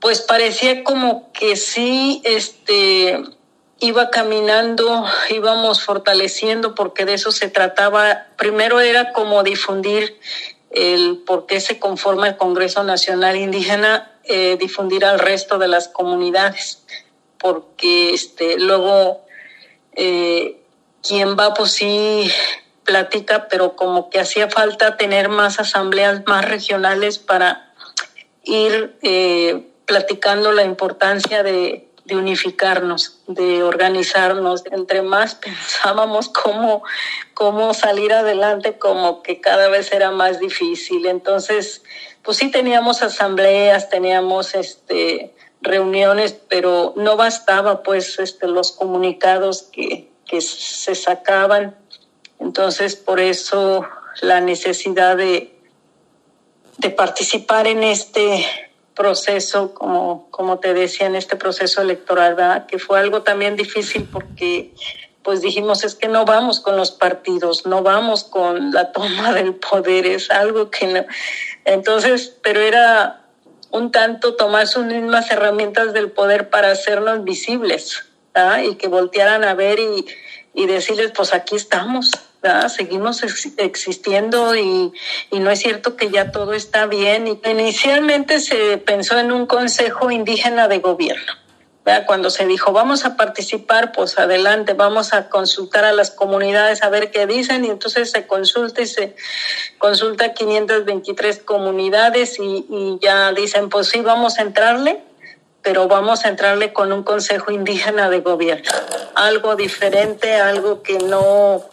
pues 0.00 0.20
parecía 0.20 0.84
como 0.84 1.32
que 1.32 1.56
sí, 1.56 2.22
este, 2.24 3.20
iba 3.80 4.10
caminando, 4.10 5.04
íbamos 5.30 5.82
fortaleciendo 5.82 6.74
porque 6.74 7.04
de 7.04 7.14
eso 7.14 7.32
se 7.32 7.48
trataba. 7.48 8.26
Primero 8.36 8.80
era 8.80 9.12
como 9.12 9.42
difundir 9.42 10.18
el 10.70 11.22
por 11.26 11.46
qué 11.46 11.60
se 11.60 11.78
conforma 11.78 12.28
el 12.28 12.36
Congreso 12.36 12.82
Nacional 12.82 13.36
Indígena, 13.36 14.12
eh, 14.24 14.56
difundir 14.58 15.04
al 15.04 15.18
resto 15.18 15.58
de 15.58 15.68
las 15.68 15.88
comunidades, 15.88 16.82
porque 17.38 18.14
este, 18.14 18.58
luego 18.58 19.24
eh, 19.94 20.60
quien 21.02 21.36
va, 21.36 21.54
pues 21.54 21.72
sí 21.72 22.30
platica, 22.84 23.48
pero 23.48 23.76
como 23.76 24.10
que 24.10 24.20
hacía 24.20 24.48
falta 24.48 24.96
tener 24.96 25.28
más 25.28 25.58
asambleas 25.58 26.22
más 26.26 26.44
regionales 26.44 27.18
para 27.18 27.72
ir 28.42 28.96
eh, 29.02 29.66
platicando 29.86 30.52
la 30.52 30.64
importancia 30.64 31.42
de 31.42 31.88
de 32.04 32.16
unificarnos, 32.16 33.18
de 33.26 33.62
organizarnos. 33.62 34.64
Entre 34.70 35.02
más 35.02 35.34
pensábamos 35.36 36.28
cómo, 36.28 36.82
cómo 37.34 37.74
salir 37.74 38.12
adelante, 38.12 38.78
como 38.78 39.22
que 39.22 39.40
cada 39.40 39.68
vez 39.68 39.92
era 39.92 40.10
más 40.10 40.38
difícil. 40.38 41.06
Entonces, 41.06 41.82
pues 42.22 42.38
sí 42.38 42.50
teníamos 42.50 43.02
asambleas, 43.02 43.90
teníamos 43.90 44.54
este 44.54 45.34
reuniones, 45.60 46.32
pero 46.48 46.92
no 46.96 47.16
bastaba 47.16 47.82
pues 47.82 48.18
este 48.18 48.46
los 48.46 48.72
comunicados 48.72 49.62
que, 49.62 50.10
que 50.26 50.40
se 50.40 50.94
sacaban. 50.94 51.74
Entonces, 52.38 52.96
por 52.96 53.18
eso 53.18 53.86
la 54.20 54.40
necesidad 54.40 55.16
de, 55.16 55.58
de 56.78 56.90
participar 56.90 57.66
en 57.66 57.82
este 57.82 58.46
proceso, 58.94 59.74
como, 59.74 60.28
como 60.30 60.58
te 60.58 60.74
decía, 60.74 61.06
en 61.06 61.16
este 61.16 61.36
proceso 61.36 61.82
electoral, 61.82 62.66
que 62.66 62.78
fue 62.78 62.98
algo 62.98 63.22
también 63.22 63.56
difícil 63.56 64.08
porque 64.10 64.72
pues 65.22 65.40
dijimos 65.40 65.84
es 65.84 65.94
que 65.94 66.06
no 66.06 66.26
vamos 66.26 66.60
con 66.60 66.76
los 66.76 66.90
partidos, 66.90 67.64
no 67.64 67.82
vamos 67.82 68.24
con 68.24 68.72
la 68.72 68.92
toma 68.92 69.32
del 69.32 69.54
poder, 69.54 70.06
es 70.06 70.30
algo 70.30 70.70
que 70.70 70.86
no. 70.86 71.04
Entonces, 71.64 72.36
pero 72.42 72.60
era 72.60 73.22
un 73.70 73.90
tanto 73.90 74.34
tomar 74.34 74.68
sus 74.68 74.84
mismas 74.84 75.30
herramientas 75.30 75.94
del 75.94 76.10
poder 76.10 76.50
para 76.50 76.70
hacernos 76.70 77.24
visibles 77.24 78.04
y 78.64 78.74
que 78.74 78.88
voltearan 78.88 79.44
a 79.44 79.54
ver 79.54 79.78
y, 79.78 80.06
y 80.52 80.66
decirles, 80.66 81.12
pues 81.16 81.32
aquí 81.32 81.56
estamos, 81.56 82.10
seguimos 82.68 83.22
existiendo 83.56 84.54
y, 84.54 84.92
y, 85.30 85.38
no 85.40 85.50
es 85.50 85.60
cierto 85.60 85.96
que 85.96 86.10
ya 86.10 86.30
todo 86.30 86.52
está 86.52 86.86
bien. 86.86 87.26
Y 87.26 87.40
inicialmente 87.48 88.40
se 88.40 88.78
pensó 88.78 89.18
en 89.18 89.32
un 89.32 89.46
consejo 89.46 90.10
indígena 90.10 90.68
de 90.68 90.78
gobierno. 90.78 91.32
Cuando 92.06 92.30
se 92.30 92.46
dijo, 92.46 92.72
vamos 92.72 93.04
a 93.04 93.14
participar, 93.14 93.92
pues 93.92 94.18
adelante, 94.18 94.72
vamos 94.72 95.12
a 95.12 95.28
consultar 95.28 95.84
a 95.84 95.92
las 95.92 96.10
comunidades 96.10 96.82
a 96.82 96.88
ver 96.88 97.10
qué 97.10 97.26
dicen 97.26 97.62
y 97.66 97.68
entonces 97.68 98.10
se 98.10 98.26
consulta 98.26 98.80
y 98.80 98.86
se 98.86 99.14
consulta 99.76 100.32
523 100.32 101.40
comunidades 101.40 102.38
y, 102.38 102.64
y 102.70 102.98
ya 103.02 103.32
dicen, 103.32 103.68
pues 103.68 103.88
sí, 103.88 104.00
vamos 104.00 104.38
a 104.38 104.42
entrarle 104.42 105.02
pero 105.64 105.88
vamos 105.88 106.26
a 106.26 106.28
entrarle 106.28 106.74
con 106.74 106.92
un 106.92 107.02
consejo 107.02 107.50
indígena 107.50 108.10
de 108.10 108.20
gobierno, 108.20 108.70
algo 109.14 109.56
diferente, 109.56 110.34
algo 110.34 110.82
que 110.82 110.98
no, 110.98 111.64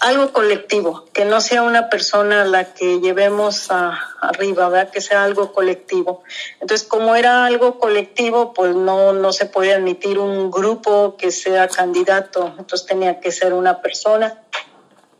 algo 0.00 0.32
colectivo, 0.32 1.04
que 1.12 1.24
no 1.24 1.40
sea 1.40 1.62
una 1.62 1.88
persona 1.88 2.44
la 2.44 2.74
que 2.74 3.00
llevemos 3.00 3.70
arriba, 3.70 4.68
¿verdad? 4.68 4.90
que 4.90 5.00
sea 5.00 5.24
algo 5.24 5.52
colectivo. 5.52 6.22
Entonces, 6.60 6.86
como 6.86 7.16
era 7.16 7.46
algo 7.46 7.78
colectivo, 7.78 8.52
pues 8.52 8.74
no, 8.74 9.12
no 9.12 9.32
se 9.32 9.46
puede 9.46 9.74
admitir 9.74 10.18
un 10.18 10.50
grupo 10.50 11.16
que 11.16 11.30
sea 11.30 11.68
candidato, 11.68 12.54
entonces 12.58 12.86
tenía 12.86 13.20
que 13.20 13.32
ser 13.32 13.52
una 13.52 13.80
persona. 13.80 14.42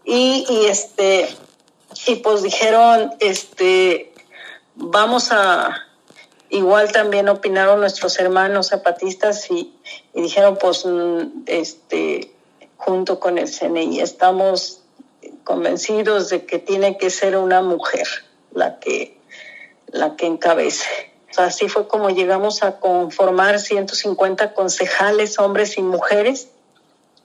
Y, 0.05 0.45
y 0.49 0.67
este, 0.67 1.29
y 2.07 2.17
pues 2.17 2.43
dijeron, 2.43 3.15
este, 3.21 4.13
vamos 4.75 5.33
a, 5.33 5.85
Igual 6.55 6.93
también 6.93 7.29
opinaron 7.29 7.81
nuestros 7.81 8.17
hermanos 8.21 8.69
zapatistas 8.69 9.51
y, 9.51 9.75
dijeron, 10.15 10.57
pues, 10.57 10.87
mm, 10.87 11.43
este, 11.47 12.24
junto 12.85 13.19
con 13.19 13.39
el 13.39 13.51
CNI, 13.51 14.01
estamos 14.01 14.83
convencidos 15.43 16.29
de 16.29 16.45
que 16.45 16.59
tiene 16.59 16.99
que 16.99 17.09
ser 17.09 17.37
una 17.37 17.63
mujer 17.63 18.07
la 18.53 18.79
que, 18.79 19.19
la 19.87 20.17
que 20.17 20.27
encabece. 20.27 20.87
así 21.39 21.69
fue 21.69 21.89
como 21.89 22.11
llegamos 22.11 22.63
a 22.63 22.79
conformar 22.79 23.59
150 23.59 24.53
concejales, 24.53 25.39
hombres 25.39 25.79
y 25.79 25.83
mujeres, 25.83 26.49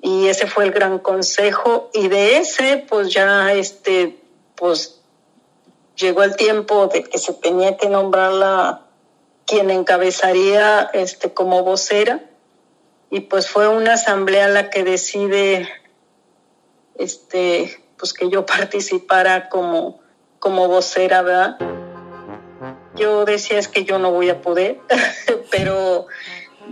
y 0.02 0.28
ese 0.28 0.48
fue 0.48 0.64
el 0.64 0.72
gran 0.72 0.98
consejo. 1.00 1.90
Y 1.94 2.08
de 2.08 2.38
ese, 2.38 2.86
pues 2.90 3.14
ya, 3.14 3.52
este, 3.52 4.18
pues 4.56 5.02
llegó 5.98 6.24
el 6.24 6.38
tiempo 6.38 6.88
de 6.88 7.04
que 7.04 7.18
se 7.18 7.34
tenía 7.34 7.76
que 7.76 7.90
nombrar 7.90 8.32
la 8.32 8.86
quien 9.46 9.72
encabezaría 9.72 10.90
este, 10.94 11.34
como 11.34 11.64
vocera 11.64 12.29
y 13.12 13.22
pues 13.22 13.50
fue 13.50 13.68
una 13.68 13.94
asamblea 13.94 14.48
la 14.48 14.70
que 14.70 14.84
decide 14.84 15.68
este, 16.96 17.84
pues 17.98 18.14
que 18.14 18.30
yo 18.30 18.46
participara 18.46 19.50
como, 19.50 20.00
como 20.40 20.68
vocera, 20.68 21.22
¿verdad? 21.22 21.58
Yo 22.96 23.26
decía 23.26 23.58
es 23.58 23.68
que 23.68 23.86
yo 23.86 24.00
no 24.00 24.12
voy 24.12 24.30
a 24.30 24.42
poder, 24.42 24.80
pero 25.52 26.08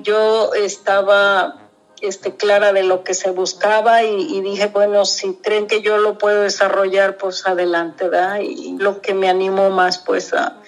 yo 0.01 0.53
estaba 0.53 1.69
este, 2.01 2.35
clara 2.35 2.73
de 2.73 2.83
lo 2.83 3.03
que 3.03 3.13
se 3.13 3.31
buscaba 3.31 4.03
y, 4.03 4.41
dije, 4.41 4.67
bueno, 4.67 5.05
si 5.05 5.35
creen 5.35 5.67
que 5.67 5.81
yo 5.81 5.97
lo 5.97 6.17
puedo 6.17 6.41
desarrollar, 6.41 7.17
pues 7.17 7.47
adelante, 7.47 8.09
¿verdad? 8.09 8.39
Y 8.41 8.77
lo 8.77 9.01
que 9.01 9.13
me 9.13 9.29
animó 9.29 9.69
más, 9.69 9.97
pues 9.97 10.33
a 10.33 10.61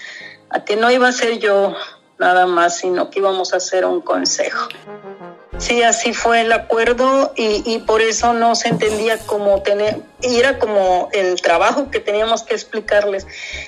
que 0.66 0.76
no 0.78 0.90
iba 0.90 1.08
a 1.08 1.12
ser 1.12 1.38
yo 1.38 1.76
nada 2.18 2.46
más, 2.46 2.78
sino 2.78 3.10
que 3.10 3.20
íbamos 3.20 3.54
a 3.54 3.58
hacer 3.58 3.86
un 3.86 4.02
consejo. 4.02 4.68
Sí, 5.60 5.84
así 5.84 6.14
fue 6.14 6.42
el 6.42 6.52
acuerdo 6.52 7.34
y, 7.36 7.62
y 7.66 7.80
por 7.80 8.02
eso 8.02 8.34
no 8.34 8.56
se 8.56 8.70
entendía 8.70 9.20
cómo 9.20 9.62
tener, 9.62 10.00
y 10.22 10.38
era 10.38 10.58
como 10.58 11.10
el 11.14 11.40
trabajo 11.42 11.92
que 11.92 12.00
teníamos 12.00 12.44
que 12.44 12.56
explicarles 12.56 13.28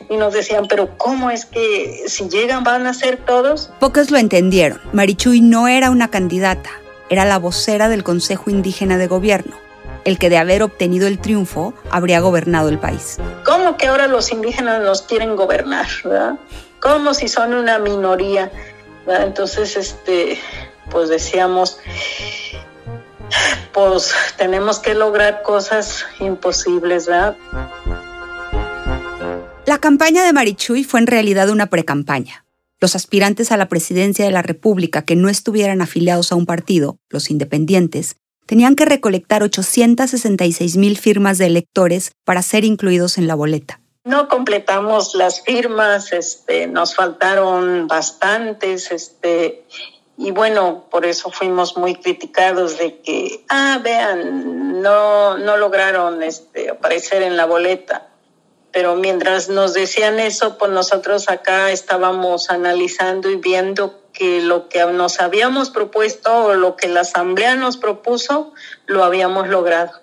y 0.09 0.17
nos 0.17 0.33
decían, 0.33 0.67
pero 0.67 0.97
¿cómo 0.97 1.29
es 1.29 1.45
que 1.45 2.05
si 2.07 2.27
llegan 2.29 2.63
van 2.63 2.87
a 2.87 2.93
ser 2.93 3.17
todos? 3.17 3.69
Pocos 3.79 4.09
lo 4.09 4.17
entendieron. 4.17 4.81
Marichuy 4.93 5.41
no 5.41 5.67
era 5.67 5.91
una 5.91 6.09
candidata, 6.09 6.71
era 7.09 7.25
la 7.25 7.37
vocera 7.37 7.89
del 7.89 8.03
Consejo 8.03 8.49
Indígena 8.49 8.97
de 8.97 9.07
Gobierno, 9.07 9.55
el 10.05 10.17
que 10.17 10.29
de 10.29 10.37
haber 10.37 10.63
obtenido 10.63 11.07
el 11.07 11.19
triunfo 11.19 11.73
habría 11.89 12.19
gobernado 12.21 12.69
el 12.69 12.79
país. 12.79 13.17
¿Cómo 13.45 13.77
que 13.77 13.87
ahora 13.87 14.07
los 14.07 14.31
indígenas 14.31 14.81
nos 14.81 15.03
quieren 15.03 15.35
gobernar, 15.35 15.87
verdad? 16.03 16.35
como 16.81 17.13
si 17.13 17.29
son 17.29 17.53
una 17.53 17.79
minoría. 17.79 18.51
Entonces, 19.07 19.77
este, 19.77 20.37
pues 20.91 21.09
decíamos, 21.09 21.79
pues 23.73 24.13
tenemos 24.37 24.79
que 24.79 24.93
lograr 24.93 25.41
cosas 25.41 26.05
imposibles, 26.19 27.07
¿verdad? 27.07 27.37
La 29.65 29.77
campaña 29.77 30.23
de 30.23 30.33
Marichuy 30.33 30.83
fue 30.83 30.99
en 30.99 31.07
realidad 31.07 31.49
una 31.49 31.67
precampaña. 31.67 32.45
Los 32.79 32.95
aspirantes 32.95 33.51
a 33.51 33.57
la 33.57 33.69
presidencia 33.69 34.25
de 34.25 34.31
la 34.31 34.41
República 34.41 35.03
que 35.03 35.15
no 35.15 35.29
estuvieran 35.29 35.81
afiliados 35.81 36.31
a 36.31 36.35
un 36.35 36.47
partido, 36.47 36.97
los 37.09 37.29
independientes, 37.29 38.15
tenían 38.47 38.75
que 38.75 38.85
recolectar 38.85 39.43
866 39.43 40.77
mil 40.77 40.97
firmas 40.97 41.37
de 41.37 41.45
electores 41.45 42.11
para 42.25 42.41
ser 42.41 42.65
incluidos 42.65 43.17
en 43.17 43.27
la 43.27 43.35
boleta. 43.35 43.79
No 44.03 44.27
completamos 44.27 45.13
las 45.13 45.41
firmas, 45.41 46.11
este, 46.11 46.65
nos 46.65 46.95
faltaron 46.95 47.87
bastantes, 47.87 48.91
este, 48.91 49.63
y 50.23 50.29
bueno, 50.29 50.85
por 50.91 51.07
eso 51.07 51.31
fuimos 51.31 51.77
muy 51.77 51.95
criticados 51.95 52.77
de 52.77 52.99
que, 53.01 53.43
ah, 53.49 53.79
vean, 53.83 54.79
no, 54.79 55.39
no 55.39 55.57
lograron 55.57 56.21
este, 56.21 56.69
aparecer 56.69 57.23
en 57.23 57.37
la 57.37 57.45
boleta. 57.45 58.07
Pero 58.71 58.95
mientras 58.95 59.49
nos 59.49 59.73
decían 59.73 60.19
eso, 60.19 60.59
pues 60.59 60.69
nosotros 60.69 61.27
acá 61.27 61.71
estábamos 61.71 62.51
analizando 62.51 63.31
y 63.31 63.37
viendo 63.37 63.99
que 64.13 64.41
lo 64.41 64.69
que 64.69 64.85
nos 64.85 65.19
habíamos 65.19 65.71
propuesto 65.71 66.45
o 66.45 66.53
lo 66.53 66.75
que 66.75 66.87
la 66.87 66.99
Asamblea 66.99 67.55
nos 67.55 67.77
propuso, 67.77 68.53
lo 68.85 69.03
habíamos 69.03 69.47
logrado 69.47 69.93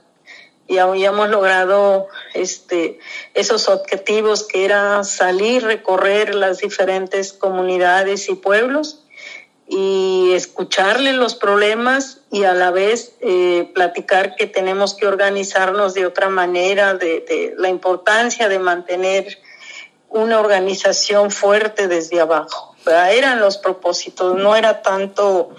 y 0.66 0.78
habíamos 0.78 1.31
logrado 1.31 2.09
este, 2.35 2.98
esos 3.35 3.68
objetivos 3.68 4.42
que 4.48 4.64
era 4.64 5.04
salir, 5.04 5.62
recorrer 5.62 6.35
las 6.35 6.59
diferentes 6.59 7.33
comunidades 7.33 8.28
y 8.28 8.35
pueblos 8.35 9.04
y 9.68 10.33
escucharle 10.33 11.12
los 11.12 11.35
problemas 11.35 12.22
y 12.31 12.44
a 12.44 12.54
la 12.54 12.70
vez 12.70 13.12
eh, 13.20 13.70
platicar 13.74 14.35
que 14.35 14.46
tenemos 14.46 14.94
que 14.94 15.07
organizarnos 15.07 15.92
de 15.94 16.07
otra 16.07 16.31
manera, 16.31 16.94
de, 16.94 17.20
de 17.20 17.54
la 17.59 17.68
importancia 17.68 18.48
de 18.48 18.59
mantener 18.59 19.38
una 20.09 20.40
organización 20.40 21.31
fuerte 21.31 21.87
desde 21.87 22.20
abajo. 22.20 22.74
Eran 22.87 23.40
los 23.40 23.59
propósitos, 23.59 24.35
no 24.37 24.57
era 24.57 24.81
tanto 24.81 25.50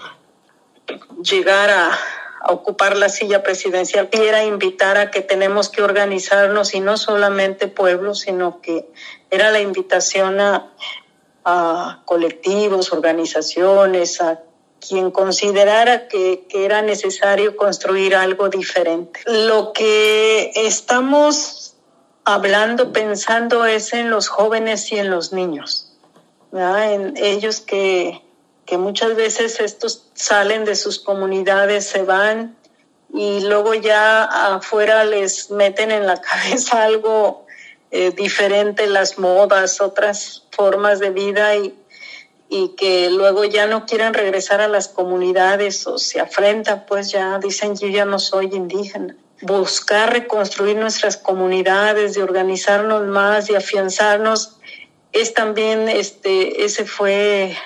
llegar 1.22 1.70
a, 1.70 1.96
a 2.40 2.52
ocupar 2.52 2.96
la 2.96 3.08
silla 3.08 3.42
presidencial 3.42 4.08
era 4.12 4.44
invitar 4.44 4.96
a 4.96 5.10
que 5.10 5.20
tenemos 5.20 5.68
que 5.68 5.82
organizarnos 5.82 6.74
y 6.74 6.80
no 6.80 6.96
solamente 6.96 7.68
pueblos, 7.68 8.20
sino 8.20 8.60
que 8.60 8.88
era 9.30 9.50
la 9.50 9.60
invitación 9.60 10.40
a, 10.40 10.72
a 11.44 12.02
colectivos, 12.04 12.92
organizaciones, 12.92 14.20
a 14.20 14.40
quien 14.86 15.10
considerara 15.10 16.08
que, 16.08 16.46
era 16.50 16.82
necesario 16.82 17.56
construir 17.56 18.14
algo 18.14 18.48
diferente. 18.48 19.20
Lo 19.26 19.72
que 19.72 20.52
estamos 20.54 21.74
hablando, 22.24 22.92
pensando 22.92 23.64
es 23.64 23.92
en 23.92 24.10
los 24.10 24.28
jóvenes 24.28 24.90
y 24.92 24.98
en 24.98 25.10
los 25.10 25.32
niños, 25.32 25.92
en 26.52 27.14
ellos 27.16 27.60
que 27.60 28.20
que 28.70 28.78
muchas 28.78 29.16
veces 29.16 29.58
estos 29.58 30.06
salen 30.14 30.64
de 30.64 30.76
sus 30.76 31.00
comunidades, 31.00 31.88
se 31.88 32.04
van 32.04 32.56
y 33.12 33.40
luego 33.40 33.74
ya 33.74 34.22
afuera 34.54 35.04
les 35.04 35.50
meten 35.50 35.90
en 35.90 36.06
la 36.06 36.20
cabeza 36.30 36.84
algo 36.84 37.46
eh, 37.90 38.12
diferente, 38.12 38.86
las 38.86 39.18
modas, 39.18 39.80
otras 39.80 40.44
formas 40.50 41.00
de 41.00 41.10
vida 41.10 41.56
y, 41.56 41.74
y 42.48 42.70
que 42.76 43.10
luego 43.10 43.44
ya 43.44 43.66
no 43.66 43.86
quieren 43.86 44.14
regresar 44.14 44.60
a 44.60 44.68
las 44.68 44.88
comunidades 44.88 45.86
o 45.86 45.98
se 45.98 46.20
afrentan, 46.20 46.84
pues 46.86 47.10
ya 47.10 47.38
dicen 47.38 47.76
yo 47.76 47.88
ya 47.88 48.04
no 48.04 48.18
soy 48.18 48.46
indígena. 48.52 49.16
Buscar 49.42 50.12
reconstruir 50.12 50.76
nuestras 50.76 51.16
comunidades, 51.16 52.14
de 52.14 52.22
organizarnos 52.22 53.06
más 53.06 53.48
y 53.48 53.54
afianzarnos 53.54 54.58
es 55.12 55.34
también, 55.34 55.88
este, 55.88 56.64
ese 56.64 56.84
fue 56.84 57.56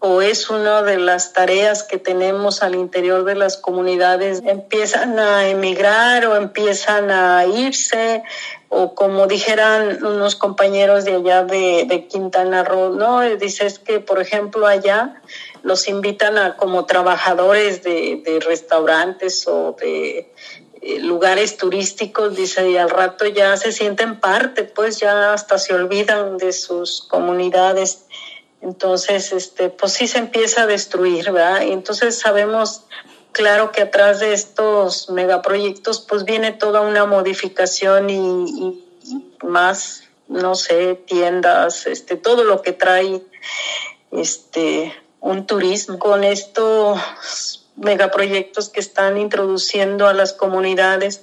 o 0.00 0.22
es 0.22 0.48
una 0.48 0.82
de 0.82 0.96
las 0.96 1.34
tareas 1.34 1.82
que 1.82 1.98
tenemos 1.98 2.62
al 2.62 2.74
interior 2.74 3.24
de 3.24 3.34
las 3.34 3.58
comunidades. 3.58 4.42
Empiezan 4.46 5.18
a 5.18 5.46
emigrar 5.48 6.24
o 6.26 6.36
empiezan 6.36 7.10
a 7.10 7.44
irse 7.44 8.22
o 8.70 8.94
como 8.94 9.26
dijeran 9.26 10.02
unos 10.02 10.36
compañeros 10.36 11.04
de 11.04 11.16
allá 11.16 11.44
de, 11.44 12.06
Quintana 12.08 12.64
Roo, 12.64 12.94
¿no? 12.94 13.20
Dices 13.20 13.78
que, 13.78 14.00
por 14.00 14.20
ejemplo, 14.20 14.66
allá 14.66 15.20
los 15.62 15.86
invitan 15.88 16.38
a 16.38 16.56
como 16.56 16.86
trabajadores 16.86 17.82
de, 17.82 18.22
de 18.24 18.40
restaurantes 18.40 19.46
o 19.46 19.76
de 19.78 20.32
eh, 20.80 20.98
lugares 21.00 21.58
turísticos, 21.58 22.34
dice, 22.34 22.70
y 22.70 22.78
al 22.78 22.88
rato 22.88 23.26
ya 23.26 23.54
se 23.58 23.72
sienten 23.72 24.18
parte, 24.18 24.64
pues 24.64 24.98
ya 24.98 25.34
hasta 25.34 25.58
se 25.58 25.74
olvidan 25.74 26.38
de 26.38 26.52
sus 26.52 27.02
comunidades 27.02 28.06
entonces, 28.62 29.32
este, 29.32 29.70
pues 29.70 29.92
sí 29.92 30.06
se 30.06 30.18
empieza 30.18 30.62
a 30.62 30.66
destruir, 30.66 31.30
¿verdad? 31.32 31.62
Entonces 31.62 32.18
sabemos 32.18 32.84
claro 33.32 33.72
que 33.72 33.82
atrás 33.82 34.20
de 34.20 34.32
estos 34.32 35.10
megaproyectos 35.10 36.00
pues 36.00 36.24
viene 36.24 36.52
toda 36.52 36.80
una 36.80 37.06
modificación 37.06 38.10
y, 38.10 38.84
más, 39.42 40.04
no 40.28 40.54
sé, 40.54 40.94
tiendas, 40.94 41.86
este, 41.86 42.16
todo 42.16 42.44
lo 42.44 42.62
que 42.62 42.72
trae 42.72 43.22
este 44.10 44.94
un 45.20 45.46
turismo. 45.46 45.98
Con 45.98 46.24
estos 46.24 47.68
megaproyectos 47.76 48.68
que 48.68 48.80
están 48.80 49.18
introduciendo 49.18 50.06
a 50.06 50.14
las 50.14 50.32
comunidades 50.32 51.22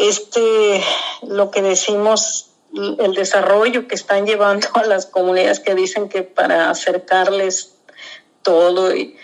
este 0.00 0.82
lo 1.22 1.50
que 1.50 1.60
decimos 1.60 2.50
el 2.72 3.14
desarrollo 3.14 3.86
que 3.86 3.94
están 3.94 4.26
llevando 4.26 4.68
a 4.74 4.84
las 4.84 5.06
comunidades 5.06 5.60
que 5.60 5.74
dicen 5.74 6.08
que 6.08 6.22
para 6.22 6.70
acercarles 6.70 7.74
todo 8.42 8.94
y 8.94 9.16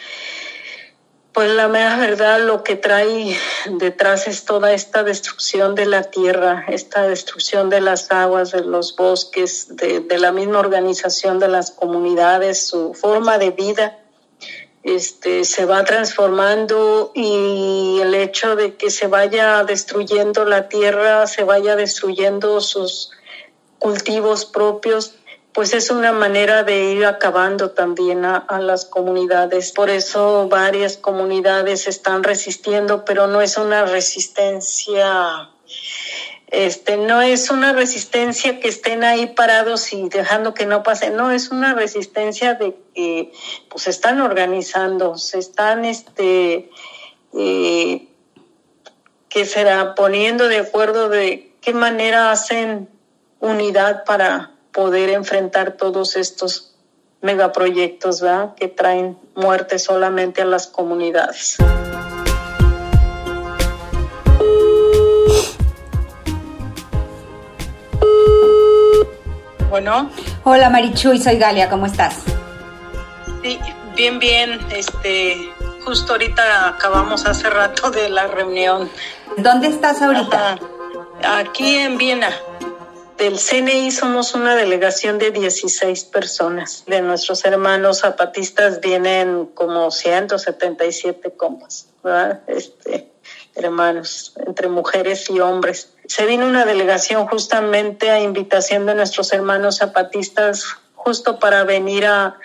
pues 1.36 1.50
la 1.50 1.68
verdad 1.68 2.40
lo 2.40 2.64
que 2.64 2.76
trae 2.76 3.36
detrás 3.66 4.26
es 4.26 4.46
toda 4.46 4.72
esta 4.72 5.02
destrucción 5.02 5.74
de 5.74 5.84
la 5.84 6.04
tierra, 6.04 6.64
esta 6.68 7.02
destrucción 7.02 7.68
de 7.68 7.82
las 7.82 8.10
aguas, 8.10 8.52
de 8.52 8.62
los 8.62 8.96
bosques, 8.96 9.76
de, 9.76 10.00
de 10.00 10.18
la 10.18 10.32
misma 10.32 10.60
organización 10.60 11.38
de 11.38 11.48
las 11.48 11.72
comunidades, 11.72 12.66
su 12.66 12.94
forma 12.94 13.36
de 13.36 13.50
vida 13.50 13.98
este, 14.82 15.44
se 15.44 15.66
va 15.66 15.84
transformando 15.84 17.12
y 17.14 17.98
el 18.00 18.14
hecho 18.14 18.56
de 18.56 18.76
que 18.76 18.88
se 18.88 19.06
vaya 19.06 19.62
destruyendo 19.64 20.46
la 20.46 20.70
tierra, 20.70 21.26
se 21.26 21.44
vaya 21.44 21.76
destruyendo 21.76 22.62
sus 22.62 23.10
cultivos 23.78 24.46
propios, 24.46 25.16
pues 25.56 25.72
es 25.72 25.90
una 25.90 26.12
manera 26.12 26.64
de 26.64 26.92
ir 26.92 27.06
acabando 27.06 27.70
también 27.70 28.26
a, 28.26 28.44
las 28.60 28.84
comunidades. 28.84 29.72
Por 29.72 29.88
eso 29.88 30.48
varias 30.50 30.98
comunidades 30.98 31.88
están 31.88 32.22
resistiendo, 32.24 33.06
pero 33.06 33.26
no 33.26 33.40
es 33.40 33.56
una 33.56 33.86
resistencia, 33.86 35.48
este, 36.48 36.98
no 36.98 37.22
es 37.22 37.50
una 37.50 37.72
resistencia 37.72 38.60
que 38.60 38.68
estén 38.68 39.02
ahí 39.02 39.28
parados 39.28 39.94
y 39.94 40.10
dejando 40.10 40.52
que 40.52 40.66
no 40.66 40.82
pase, 40.82 41.08
no, 41.08 41.30
es 41.30 41.50
una 41.50 41.72
resistencia 41.72 42.52
de 42.52 42.76
que 42.94 43.32
pues 43.70 43.84
se 43.84 43.90
están 43.90 44.20
organizando, 44.20 45.16
se 45.16 45.38
están, 45.38 45.86
este, 45.86 46.68
eh, 47.32 48.08
será 49.30 49.94
poniendo 49.94 50.48
de 50.48 50.58
acuerdo 50.58 51.08
de 51.08 51.54
qué 51.62 51.72
manera 51.72 52.30
hacen 52.30 52.90
unidad 53.40 54.04
para 54.04 54.55
poder 54.76 55.08
enfrentar 55.08 55.72
todos 55.72 56.16
estos 56.16 56.74
megaproyectos 57.22 58.20
¿verdad? 58.20 58.54
que 58.56 58.68
traen 58.68 59.18
muerte 59.34 59.78
solamente 59.78 60.42
a 60.42 60.44
las 60.44 60.66
comunidades. 60.66 61.56
Bueno. 69.70 70.10
Hola 70.44 70.68
Marichuy, 70.68 71.18
soy 71.18 71.38
Galia, 71.38 71.70
¿cómo 71.70 71.86
estás? 71.86 72.16
Sí, 73.42 73.58
bien, 73.96 74.18
bien. 74.18 74.60
Este, 74.70 75.50
justo 75.86 76.12
ahorita 76.12 76.68
acabamos 76.68 77.24
hace 77.24 77.48
rato 77.48 77.90
de 77.90 78.10
la 78.10 78.26
reunión. 78.26 78.90
¿Dónde 79.38 79.68
estás 79.68 80.02
ahorita? 80.02 80.58
Aquí 81.24 81.76
en 81.76 81.96
Viena. 81.96 82.30
Del 83.16 83.38
CNI 83.38 83.90
somos 83.92 84.34
una 84.34 84.54
delegación 84.54 85.18
de 85.18 85.30
16 85.30 86.04
personas. 86.04 86.84
De 86.86 87.00
nuestros 87.00 87.46
hermanos 87.46 88.00
zapatistas 88.00 88.80
vienen 88.80 89.46
como 89.46 89.90
177 89.90 91.30
compas, 91.34 91.88
¿verdad? 92.04 92.42
Este, 92.46 93.10
hermanos, 93.54 94.34
entre 94.46 94.68
mujeres 94.68 95.30
y 95.30 95.40
hombres. 95.40 95.94
Se 96.06 96.26
vino 96.26 96.46
una 96.46 96.66
delegación 96.66 97.26
justamente 97.26 98.10
a 98.10 98.20
invitación 98.20 98.84
de 98.84 98.94
nuestros 98.94 99.32
hermanos 99.32 99.78
zapatistas, 99.78 100.66
justo 100.94 101.38
para 101.38 101.64
venir 101.64 102.04
a 102.04 102.38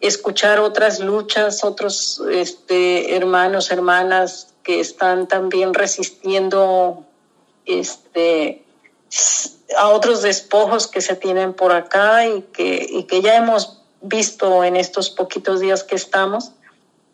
escuchar 0.00 0.60
otras 0.60 0.98
luchas, 0.98 1.62
otros 1.62 2.22
este, 2.30 3.14
hermanos, 3.16 3.70
hermanas 3.70 4.54
que 4.62 4.80
están 4.80 5.28
también 5.28 5.74
resistiendo 5.74 7.04
este, 7.66 8.65
a 9.76 9.88
otros 9.88 10.22
despojos 10.22 10.86
que 10.86 11.00
se 11.00 11.16
tienen 11.16 11.54
por 11.54 11.72
acá 11.72 12.26
y 12.26 12.42
que, 12.52 12.86
y 12.88 13.04
que 13.04 13.22
ya 13.22 13.36
hemos 13.36 13.82
visto 14.00 14.64
en 14.64 14.76
estos 14.76 15.10
poquitos 15.10 15.60
días 15.60 15.84
que 15.84 15.96
estamos. 15.96 16.52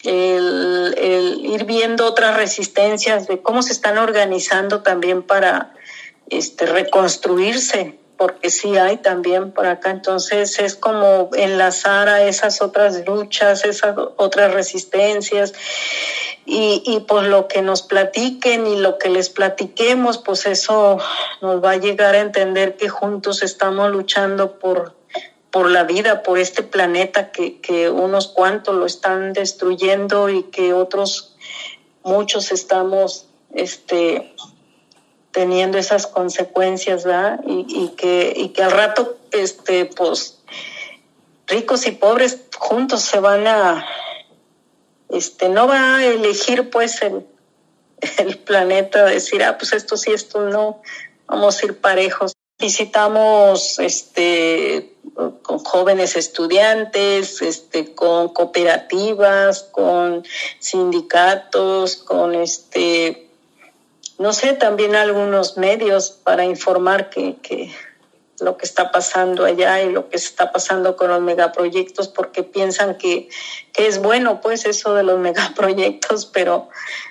El, 0.05 0.95
ir 1.45 1.65
viendo 1.65 2.07
otras 2.07 2.37
resistencias 2.37 3.29
de 3.29 3.41
cómo 3.41 3.63
se 3.63 3.73
están 3.73 3.99
organizando 3.99 4.83
también 4.83 5.23
para 5.23 5.75
este, 6.29 6.67
reconstruirse, 6.67 7.99
porque 8.17 8.51
sí 8.51 8.77
hay 8.77 8.97
también 8.97 9.53
por 9.53 9.67
acá. 9.67 9.91
Entonces 9.91 10.59
es 10.59 10.75
como 10.75 11.31
enlazar 11.35 12.09
a 12.09 12.25
esas 12.25 12.63
otras 12.63 13.07
luchas, 13.07 13.65
esas 13.65 13.95
otras 14.17 14.53
resistencias 14.53 15.53
y, 16.45 16.83
y 16.85 17.01
pues 17.01 17.29
lo 17.29 17.47
que 17.47 17.63
nos 17.63 17.83
platiquen 17.83 18.67
y 18.67 18.77
lo 18.77 18.99
que 18.99 19.09
les 19.09 19.31
platiquemos, 19.31 20.19
pues 20.19 20.47
eso 20.47 20.99
nos 21.41 21.63
va 21.63 21.73
a 21.73 21.77
llegar 21.77 22.15
a 22.15 22.21
entender 22.21 22.77
que 22.77 22.89
juntos 22.89 23.43
estamos 23.43 23.91
luchando 23.91 24.59
por, 24.59 24.97
por 25.51 25.71
la 25.71 25.85
vida, 25.85 26.23
por 26.23 26.39
este 26.39 26.63
planeta 26.63 27.31
que, 27.31 27.61
que 27.61 27.91
unos 27.91 28.29
cuantos 28.29 28.75
lo 28.75 28.87
están 28.87 29.33
destruyendo 29.33 30.29
y 30.31 30.45
que 30.45 30.73
otros, 30.73 31.37
muchos 32.03 32.51
estamos 32.51 33.27
este, 33.55 34.35
teniendo 35.31 35.79
esas 35.79 36.07
consecuencias, 36.07 37.05
¿verdad? 37.05 37.41
Y, 37.47 37.67
y, 37.69 37.89
que, 37.91 38.33
y 38.35 38.49
que 38.49 38.63
al 38.63 38.73
rato, 38.73 39.17
este, 39.31 39.85
pues, 39.85 40.39
ricos 41.47 41.87
y 41.87 41.93
pobres 41.93 42.41
juntos 42.59 43.03
se 43.03 43.21
van 43.21 43.47
a, 43.47 43.87
este, 45.13 45.49
no 45.49 45.69
va 45.69 45.97
a 45.97 46.07
elegir 46.07 46.71
pues 46.71 47.03
el, 47.03 47.27
el 48.19 48.39
planeta, 48.39 49.05
decir, 49.05 49.43
ah, 49.45 49.59
pues 49.59 49.73
esto 49.73 49.97
sí, 49.97 50.11
esto 50.13 50.41
no, 50.49 50.83
vamos 51.27 51.63
a 51.63 51.67
ir 51.67 51.79
parejos. 51.79 52.33
Visitamos 52.59 53.79
este, 53.81 54.95
con 55.43 55.59
jóvenes 55.59 56.17
estudiantes, 56.17 57.43
este, 57.43 57.95
con 57.95 58.29
cooperativas, 58.29 59.65
con 59.65 60.25
sindicatos, 60.61 61.97
con 61.97 62.35
este, 62.37 63.29
no 64.19 64.33
sé, 64.33 64.53
también 64.53 64.95
algunos 64.95 65.57
medios 65.57 66.11
para 66.11 66.45
informar 66.45 67.11
que, 67.11 67.37
que 67.43 67.73
lo 68.43 68.57
que 68.57 68.67
está 68.67 68.91
pasando 68.91 69.45
allá 69.45 69.83
y 69.83 69.91
lo 69.91 70.09
que 70.09 70.17
está 70.17 70.53
pasando 70.53 70.97
con 70.97 71.09
los 71.11 71.21
megaproyectos 71.21 72.09
porque 72.09 72.43
piensan 72.43 72.99
que, 72.99 73.29
que 73.73 73.87
es 73.87 74.01
bueno 74.01 74.41
pues 74.41 74.67
eso 74.67 74.95
de 74.95 75.03
los 75.03 75.19
megaproyectos, 75.29 76.27
pero 76.27 76.69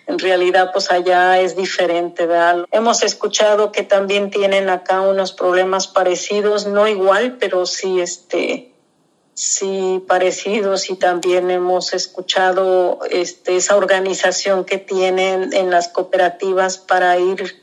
en 0.08 0.20
realidad 0.20 0.72
pues 0.74 0.92
allá 0.92 1.40
es 1.40 1.56
diferente, 1.56 2.26
¿verdad? 2.26 2.66
Hemos 2.72 3.04
escuchado 3.04 3.72
que 3.72 3.84
también 3.84 4.30
tienen 4.30 4.70
acá 4.70 5.02
unos 5.02 5.32
problemas 5.32 5.88
parecidos, 5.88 6.68
no 6.68 6.88
igual, 6.88 7.38
pero 7.40 7.66
sí 7.66 8.00
este 8.00 8.72
sí 9.34 10.04
parecidos 10.08 10.90
y 10.90 10.96
también 10.96 11.50
hemos 11.50 11.94
escuchado 11.94 13.00
este, 13.10 13.56
esa 13.56 13.76
organización 13.76 14.66
que 14.66 14.78
tienen 14.78 15.54
en 15.54 15.72
las 15.72 15.88
cooperativas 15.88 16.78
para 16.78 17.18
ir 17.18 17.62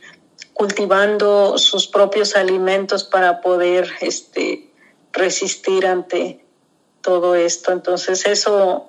cultivando 0.58 1.56
sus 1.56 1.86
propios 1.86 2.34
alimentos 2.34 3.04
para 3.04 3.40
poder 3.40 3.88
este, 4.00 4.68
resistir 5.12 5.86
ante 5.86 6.44
todo 7.00 7.36
esto. 7.36 7.70
Entonces 7.70 8.26
eso 8.26 8.88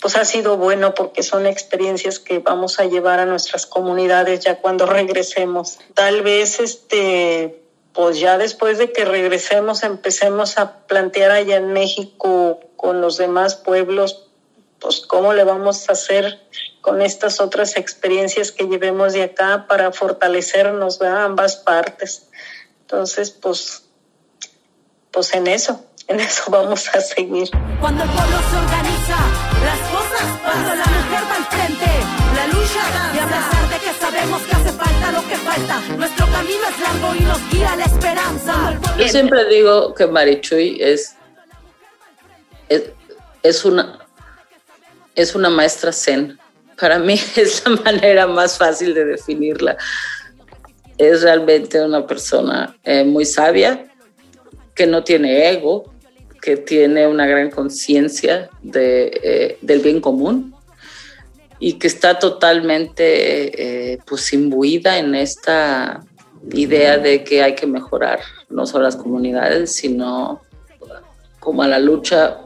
pues 0.00 0.16
ha 0.16 0.24
sido 0.24 0.56
bueno 0.56 0.94
porque 0.94 1.22
son 1.22 1.46
experiencias 1.46 2.18
que 2.18 2.38
vamos 2.38 2.80
a 2.80 2.86
llevar 2.86 3.20
a 3.20 3.26
nuestras 3.26 3.66
comunidades 3.66 4.40
ya 4.40 4.62
cuando 4.62 4.86
regresemos. 4.86 5.78
Tal 5.92 6.22
vez 6.22 6.58
este 6.58 7.60
pues 7.92 8.18
ya 8.18 8.38
después 8.38 8.78
de 8.78 8.90
que 8.90 9.04
regresemos 9.04 9.82
empecemos 9.82 10.56
a 10.56 10.86
plantear 10.86 11.32
allá 11.32 11.56
en 11.56 11.74
México 11.74 12.60
con 12.76 13.02
los 13.02 13.18
demás 13.18 13.56
pueblos, 13.56 14.26
pues 14.80 15.00
cómo 15.00 15.34
le 15.34 15.44
vamos 15.44 15.86
a 15.90 15.92
hacer 15.92 16.40
con 16.84 17.00
estas 17.00 17.40
otras 17.40 17.78
experiencias 17.78 18.52
que 18.52 18.64
llevemos 18.64 19.14
de 19.14 19.22
acá 19.22 19.64
para 19.66 19.90
fortalecernos, 19.90 20.98
¿verdad? 20.98 21.24
Ambas 21.24 21.56
partes. 21.56 22.28
Entonces, 22.82 23.30
pues, 23.30 23.84
pues 25.10 25.32
en 25.32 25.46
eso, 25.46 25.82
en 26.08 26.20
eso 26.20 26.50
vamos 26.50 26.86
a 26.94 27.00
seguir. 27.00 27.48
Cuando 27.80 28.04
el 28.04 28.10
pueblo 28.10 28.36
se 28.50 28.56
organiza, 28.58 29.16
las 29.64 29.80
cosas 29.88 30.38
Cuando 30.44 30.74
la 30.74 30.84
mujer 30.84 31.22
va 31.24 31.36
al 31.36 31.44
frente, 31.46 31.90
la 32.36 32.46
lucha 32.48 33.14
y 33.14 33.18
a 33.18 33.26
pesar 33.28 33.68
de 33.70 33.78
que 33.78 33.92
sabemos 33.98 34.42
que 34.42 34.56
hace 34.56 34.72
falta 34.72 35.12
lo 35.12 35.26
que 35.26 35.36
falta, 35.36 35.80
nuestro 35.96 36.26
camino 36.26 36.68
es 36.68 36.80
largo 36.80 37.14
y 37.14 37.20
nos 37.20 37.50
guía 37.50 37.76
la 37.76 37.84
esperanza. 37.84 38.80
Yo 38.98 39.08
siempre 39.08 39.46
digo 39.46 39.94
que 39.94 40.06
Marichuy 40.06 40.82
es, 40.82 41.16
es, 42.68 42.90
es 43.42 43.64
una 43.64 44.04
es 45.14 45.34
una 45.34 45.48
maestra 45.48 45.92
zen. 45.92 46.38
Para 46.78 46.98
mí 46.98 47.14
es 47.36 47.62
la 47.66 47.76
manera 47.76 48.26
más 48.26 48.58
fácil 48.58 48.94
de 48.94 49.04
definirla. 49.04 49.76
Es 50.96 51.22
realmente 51.22 51.82
una 51.84 52.06
persona 52.06 52.76
eh, 52.84 53.04
muy 53.04 53.24
sabia, 53.24 53.86
que 54.74 54.86
no 54.86 55.04
tiene 55.04 55.50
ego, 55.50 55.92
que 56.40 56.56
tiene 56.56 57.06
una 57.06 57.26
gran 57.26 57.50
conciencia 57.50 58.50
de, 58.62 59.20
eh, 59.22 59.58
del 59.62 59.80
bien 59.80 60.00
común 60.00 60.54
y 61.58 61.74
que 61.74 61.86
está 61.86 62.18
totalmente 62.18 63.92
eh, 63.94 63.98
pues 64.04 64.32
imbuida 64.32 64.98
en 64.98 65.14
esta 65.14 66.00
idea 66.52 66.98
de 66.98 67.24
que 67.24 67.42
hay 67.42 67.54
que 67.54 67.66
mejorar 67.66 68.20
no 68.50 68.66
solo 68.66 68.84
las 68.84 68.96
comunidades, 68.96 69.74
sino 69.74 70.42
como 71.40 71.64
la 71.64 71.78
lucha 71.78 72.38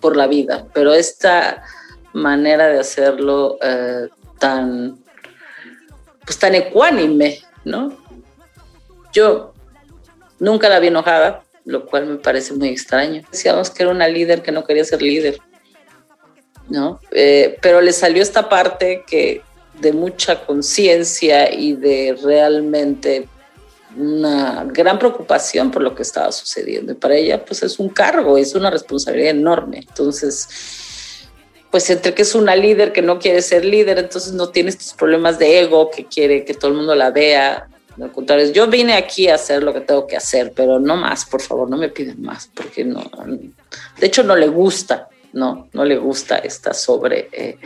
por 0.00 0.16
la 0.16 0.26
vida. 0.26 0.66
Pero 0.74 0.92
esta 0.92 1.62
manera 2.12 2.68
de 2.68 2.78
hacerlo 2.78 3.58
eh, 3.62 4.08
tan, 4.38 4.98
pues 6.24 6.38
tan 6.38 6.54
ecuánime, 6.54 7.40
¿no? 7.64 7.96
Yo 9.12 9.54
nunca 10.38 10.68
la 10.68 10.80
vi 10.80 10.88
enojada, 10.88 11.42
lo 11.64 11.86
cual 11.86 12.06
me 12.06 12.16
parece 12.16 12.54
muy 12.54 12.68
extraño. 12.68 13.22
Decíamos 13.30 13.70
que 13.70 13.82
era 13.82 13.92
una 13.92 14.08
líder 14.08 14.42
que 14.42 14.52
no 14.52 14.64
quería 14.64 14.84
ser 14.84 15.02
líder, 15.02 15.38
¿no? 16.68 17.00
Eh, 17.10 17.58
pero 17.60 17.80
le 17.80 17.92
salió 17.92 18.22
esta 18.22 18.48
parte 18.48 19.04
que 19.06 19.42
de 19.80 19.92
mucha 19.92 20.44
conciencia 20.44 21.52
y 21.52 21.74
de 21.74 22.18
realmente 22.22 23.28
una 23.96 24.64
gran 24.64 24.98
preocupación 24.98 25.70
por 25.70 25.82
lo 25.82 25.94
que 25.94 26.02
estaba 26.02 26.30
sucediendo. 26.32 26.92
Y 26.92 26.96
para 26.96 27.14
ella, 27.14 27.44
pues 27.44 27.62
es 27.62 27.78
un 27.78 27.88
cargo, 27.88 28.36
es 28.36 28.54
una 28.54 28.70
responsabilidad 28.70 29.30
enorme. 29.30 29.78
Entonces, 29.78 30.48
pues 31.70 31.90
entre 31.90 32.14
que 32.14 32.22
es 32.22 32.34
una 32.34 32.56
líder 32.56 32.92
que 32.92 33.02
no 33.02 33.18
quiere 33.18 33.42
ser 33.42 33.64
líder, 33.64 33.98
entonces 33.98 34.32
no 34.32 34.48
tiene 34.48 34.70
estos 34.70 34.94
problemas 34.94 35.38
de 35.38 35.60
ego 35.60 35.90
que 35.90 36.06
quiere 36.06 36.44
que 36.44 36.54
todo 36.54 36.70
el 36.70 36.76
mundo 36.76 36.94
la 36.94 37.10
vea. 37.10 37.68
Al 38.00 38.12
contrario, 38.12 38.50
yo 38.52 38.68
vine 38.68 38.94
aquí 38.94 39.28
a 39.28 39.34
hacer 39.34 39.62
lo 39.62 39.74
que 39.74 39.80
tengo 39.80 40.06
que 40.06 40.16
hacer, 40.16 40.52
pero 40.54 40.78
no 40.78 40.96
más, 40.96 41.24
por 41.24 41.42
favor, 41.42 41.68
no 41.68 41.76
me 41.76 41.88
piden 41.88 42.22
más, 42.22 42.48
porque 42.54 42.84
no, 42.84 43.02
de 43.98 44.06
hecho 44.06 44.22
no 44.22 44.36
le 44.36 44.48
gusta, 44.48 45.08
no, 45.32 45.68
no 45.72 45.84
le 45.84 45.98
gusta 45.98 46.38
esta 46.38 46.72
sobre, 46.72 47.28
eh, 47.32 47.58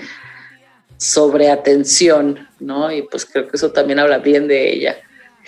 sobre 0.97 1.51
atención, 1.51 2.49
¿no? 2.61 2.91
Y 2.91 3.03
pues 3.03 3.27
creo 3.27 3.47
que 3.47 3.57
eso 3.57 3.73
también 3.73 3.99
habla 3.99 4.19
bien 4.19 4.49
de 4.49 4.73
ella, 4.73 4.97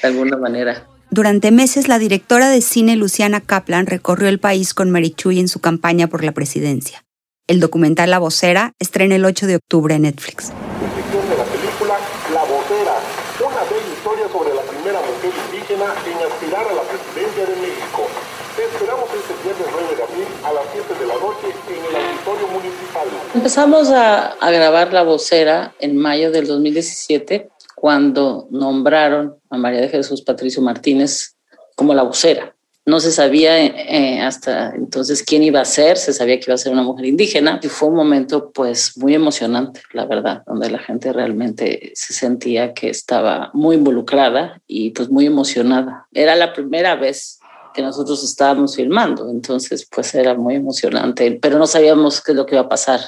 de 0.03 0.09
alguna 0.09 0.37
manera. 0.37 0.87
Durante 1.11 1.51
meses, 1.51 1.89
la 1.89 1.99
directora 1.99 2.51
de 2.51 2.61
cine 2.61 2.97
Luciana 2.97 3.41
Kaplan 3.41 3.87
recorrió 3.87 4.29
el 4.29 4.41
país 4.41 4.75
con 4.75 4.91
Marichuy 4.91 5.39
en 5.39 5.49
su 5.49 5.61
campaña 5.61 6.09
por 6.09 6.25
la 6.25 6.33
presidencia. 6.33 7.04
El 7.47 7.61
documental 7.61 8.11
La 8.11 8.19
Vocera 8.19 8.73
estrena 8.79 9.17
el 9.17 9.25
8 9.27 9.47
de 9.47 9.57
octubre 9.57 9.95
en 9.95 10.03
Netflix. 10.03 10.49
de 10.49 11.37
la 11.37 11.45
película 11.45 11.99
La 12.33 12.41
Vocera, 12.41 12.97
una 13.39 13.63
bella 13.69 13.93
historia 13.93 14.29
sobre 14.33 14.55
la 14.55 14.63
primera 14.63 14.99
mujer 15.01 15.31
indígena 15.45 15.93
en 16.09 16.25
aspirar 16.25 16.67
a 16.67 16.73
la 16.73 16.81
presidencia 16.89 17.45
de 17.45 17.57
México. 17.61 18.09
Te 18.57 18.65
esperamos 18.65 19.05
este 19.13 19.35
viernes 19.45 19.67
9 19.71 19.95
de 19.95 20.03
abril 20.05 20.29
a 20.43 20.53
las 20.55 20.65
7 20.73 20.95
de 20.99 21.07
la 21.07 21.15
noche 21.17 21.53
en 21.69 21.85
el 21.85 21.95
auditorio 21.95 22.49
municipal. 22.49 23.09
Empezamos 23.35 23.91
a, 23.91 24.29
a 24.29 24.51
grabar 24.51 24.95
La 24.95 25.03
Vocera 25.03 25.75
en 25.81 25.99
mayo 25.99 26.31
del 26.31 26.47
2017 26.47 27.51
cuando 27.75 28.49
nombraron 28.53 29.37
a 29.51 29.59
María 29.59 29.83
de 29.83 29.91
Jesús 29.91 30.23
Patricio 30.23 30.63
Martínez 30.63 31.37
como 31.77 31.93
la 31.93 32.05
vocera 32.05 32.54
no 32.87 33.01
se 33.01 33.13
sabía 33.13 33.65
eh, 33.65 34.21
hasta 34.21 34.75
entonces 34.75 35.23
quién 35.23 35.43
iba 35.43 35.61
a 35.61 35.65
ser, 35.65 35.97
se 35.97 36.13
sabía 36.13 36.39
que 36.39 36.45
iba 36.49 36.55
a 36.55 36.59
ser 36.59 36.73
una 36.73 36.83
mujer 36.83 37.07
indígena 37.07 37.59
y 37.63 37.69
fue 37.69 37.89
un 37.89 37.97
momento 37.97 38.51
pues 38.53 38.97
muy 38.99 39.15
emocionante, 39.15 39.81
la 39.93 40.05
verdad, 40.05 40.43
donde 40.47 40.71
la 40.71 40.79
gente 40.79 41.13
realmente 41.13 41.93
se 41.95 42.13
sentía 42.13 42.75
que 42.75 42.91
estaba 42.91 43.51
muy 43.55 43.77
involucrada 43.77 44.61
y 44.67 44.91
pues 44.91 45.09
muy 45.09 45.27
emocionada. 45.27 46.07
Era 46.13 46.37
la 46.37 46.53
primera 46.53 46.95
vez 46.95 47.39
que 47.73 47.83
nosotros 47.83 48.23
estábamos 48.23 48.77
filmando, 48.77 49.31
entonces 49.31 49.89
pues 49.91 50.15
era 50.15 50.35
muy 50.35 50.57
emocionante, 50.57 51.39
pero 51.41 51.59
no 51.59 51.67
sabíamos 51.67 52.21
qué 52.21 52.33
es 52.33 52.37
lo 52.37 52.45
que 52.47 52.55
iba 52.55 52.65
a 52.65 52.69
pasar. 52.69 53.01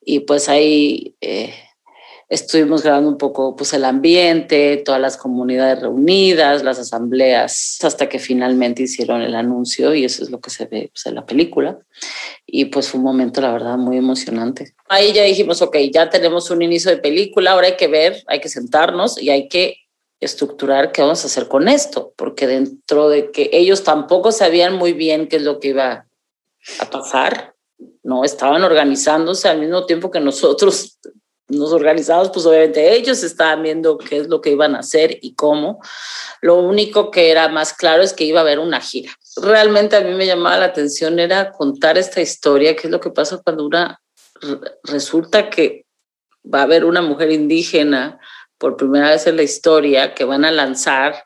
Y 0.00 0.20
pues 0.20 0.48
ahí... 0.48 1.14
Eh, 1.20 1.54
estuvimos 2.34 2.82
grabando 2.82 3.08
un 3.08 3.16
poco 3.16 3.54
pues 3.54 3.72
el 3.74 3.84
ambiente, 3.84 4.82
todas 4.84 5.00
las 5.00 5.16
comunidades 5.16 5.80
reunidas, 5.80 6.64
las 6.64 6.78
asambleas, 6.80 7.78
hasta 7.82 8.08
que 8.08 8.18
finalmente 8.18 8.82
hicieron 8.82 9.22
el 9.22 9.34
anuncio 9.36 9.94
y 9.94 10.04
eso 10.04 10.24
es 10.24 10.30
lo 10.30 10.40
que 10.40 10.50
se 10.50 10.66
ve 10.66 10.90
pues, 10.92 11.06
en 11.06 11.14
la 11.14 11.24
película. 11.24 11.78
Y 12.44 12.66
pues 12.66 12.88
fue 12.88 12.98
un 12.98 13.04
momento, 13.04 13.40
la 13.40 13.52
verdad, 13.52 13.78
muy 13.78 13.96
emocionante. 13.96 14.74
Ahí 14.88 15.12
ya 15.12 15.22
dijimos, 15.22 15.62
ok, 15.62 15.76
ya 15.92 16.10
tenemos 16.10 16.50
un 16.50 16.62
inicio 16.62 16.90
de 16.90 16.96
película, 16.96 17.52
ahora 17.52 17.68
hay 17.68 17.76
que 17.76 17.88
ver, 17.88 18.24
hay 18.26 18.40
que 18.40 18.48
sentarnos 18.48 19.20
y 19.22 19.30
hay 19.30 19.48
que 19.48 19.78
estructurar 20.20 20.90
qué 20.90 21.02
vamos 21.02 21.22
a 21.22 21.28
hacer 21.28 21.46
con 21.46 21.68
esto, 21.68 22.14
porque 22.16 22.46
dentro 22.46 23.08
de 23.08 23.30
que 23.30 23.50
ellos 23.52 23.84
tampoco 23.84 24.32
sabían 24.32 24.74
muy 24.74 24.92
bien 24.92 25.28
qué 25.28 25.36
es 25.36 25.42
lo 25.42 25.60
que 25.60 25.68
iba 25.68 26.06
a 26.80 26.90
pasar, 26.90 27.54
no 28.02 28.24
estaban 28.24 28.64
organizándose 28.64 29.48
al 29.48 29.60
mismo 29.60 29.86
tiempo 29.86 30.10
que 30.10 30.20
nosotros 30.20 30.98
nos 31.48 31.72
organizamos, 31.72 32.30
pues 32.30 32.46
obviamente 32.46 32.94
ellos 32.94 33.22
estaban 33.22 33.62
viendo 33.62 33.98
qué 33.98 34.18
es 34.18 34.28
lo 34.28 34.40
que 34.40 34.50
iban 34.50 34.74
a 34.74 34.80
hacer 34.80 35.18
y 35.20 35.34
cómo. 35.34 35.80
Lo 36.40 36.56
único 36.56 37.10
que 37.10 37.30
era 37.30 37.48
más 37.48 37.72
claro 37.72 38.02
es 38.02 38.12
que 38.12 38.24
iba 38.24 38.40
a 38.40 38.42
haber 38.42 38.58
una 38.58 38.80
gira. 38.80 39.12
Realmente 39.36 39.96
a 39.96 40.00
mí 40.00 40.14
me 40.14 40.26
llamaba 40.26 40.58
la 40.58 40.66
atención 40.66 41.18
era 41.18 41.50
contar 41.50 41.98
esta 41.98 42.20
historia, 42.20 42.74
qué 42.74 42.86
es 42.86 42.90
lo 42.90 43.00
que 43.00 43.10
pasa 43.10 43.40
cuando 43.42 43.66
una 43.66 44.00
resulta 44.84 45.50
que 45.50 45.86
va 46.52 46.60
a 46.60 46.64
haber 46.64 46.84
una 46.84 47.02
mujer 47.02 47.30
indígena 47.30 48.18
por 48.58 48.76
primera 48.76 49.10
vez 49.10 49.26
en 49.26 49.36
la 49.36 49.42
historia 49.42 50.14
que 50.14 50.24
van 50.24 50.44
a 50.44 50.50
lanzar 50.50 51.24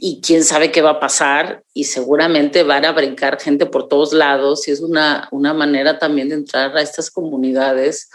y 0.00 0.20
quién 0.20 0.44
sabe 0.44 0.70
qué 0.70 0.80
va 0.80 0.90
a 0.90 1.00
pasar 1.00 1.64
y 1.74 1.84
seguramente 1.84 2.62
van 2.62 2.84
a 2.84 2.92
brincar 2.92 3.40
gente 3.40 3.66
por 3.66 3.88
todos 3.88 4.12
lados 4.12 4.68
y 4.68 4.70
es 4.70 4.80
una, 4.80 5.28
una 5.32 5.52
manera 5.54 5.98
también 5.98 6.28
de 6.28 6.36
entrar 6.36 6.76
a 6.76 6.82
estas 6.82 7.10
comunidades 7.10 8.08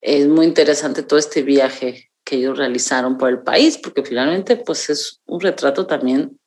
es 0.00 0.26
muy 0.26 0.46
interesante 0.46 1.02
todo 1.02 1.18
este 1.18 1.42
viaje 1.42 2.10
que 2.24 2.36
ellos 2.36 2.58
realizaron 2.58 3.16
por 3.16 3.30
el 3.30 3.40
país, 3.40 3.78
porque 3.78 4.02
finalmente 4.02 4.56
pues 4.56 4.90
es 4.90 5.20
un 5.26 5.40
retrato 5.40 5.86
también 5.86 6.38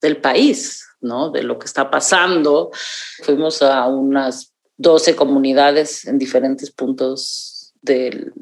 del 0.00 0.20
país, 0.20 0.86
¿no? 1.00 1.30
De 1.30 1.42
lo 1.42 1.58
que 1.58 1.66
está 1.66 1.90
pasando. 1.90 2.70
Fuimos 3.22 3.60
a 3.62 3.86
unas 3.88 4.52
12 4.76 5.16
comunidades 5.16 6.06
en 6.06 6.18
diferentes 6.18 6.70
puntos 6.70 7.72
del, 7.82 8.32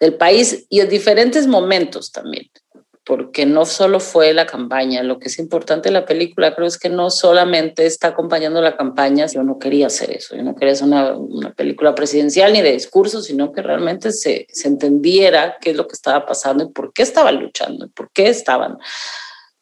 del 0.00 0.14
país 0.14 0.66
y 0.68 0.80
en 0.80 0.88
diferentes 0.88 1.46
momentos 1.46 2.10
también 2.10 2.50
porque 3.10 3.44
no 3.44 3.66
solo 3.66 3.98
fue 3.98 4.32
la 4.32 4.46
campaña, 4.46 5.02
lo 5.02 5.18
que 5.18 5.26
es 5.26 5.40
importante 5.40 5.88
de 5.88 5.92
la 5.94 6.04
película 6.04 6.54
creo 6.54 6.68
es 6.68 6.78
que 6.78 6.88
no 6.88 7.10
solamente 7.10 7.84
está 7.84 8.06
acompañando 8.06 8.62
la 8.62 8.76
campaña, 8.76 9.26
yo 9.26 9.42
no 9.42 9.58
quería 9.58 9.88
hacer 9.88 10.12
eso, 10.12 10.36
yo 10.36 10.44
no 10.44 10.54
quería 10.54 10.74
hacer 10.74 10.86
una, 10.86 11.16
una 11.16 11.52
película 11.52 11.92
presidencial 11.92 12.52
ni 12.52 12.62
de 12.62 12.70
discurso, 12.70 13.20
sino 13.20 13.50
que 13.50 13.62
realmente 13.62 14.12
se, 14.12 14.46
se, 14.48 14.68
entendiera 14.68 15.56
qué 15.60 15.70
es 15.70 15.76
lo 15.76 15.88
que 15.88 15.94
estaba 15.94 16.24
pasando 16.24 16.62
y 16.62 16.68
por 16.68 16.92
qué 16.92 17.02
estaban 17.02 17.42
luchando, 17.42 17.86
y 17.86 17.88
por 17.88 18.12
qué 18.12 18.28
estaban 18.28 18.78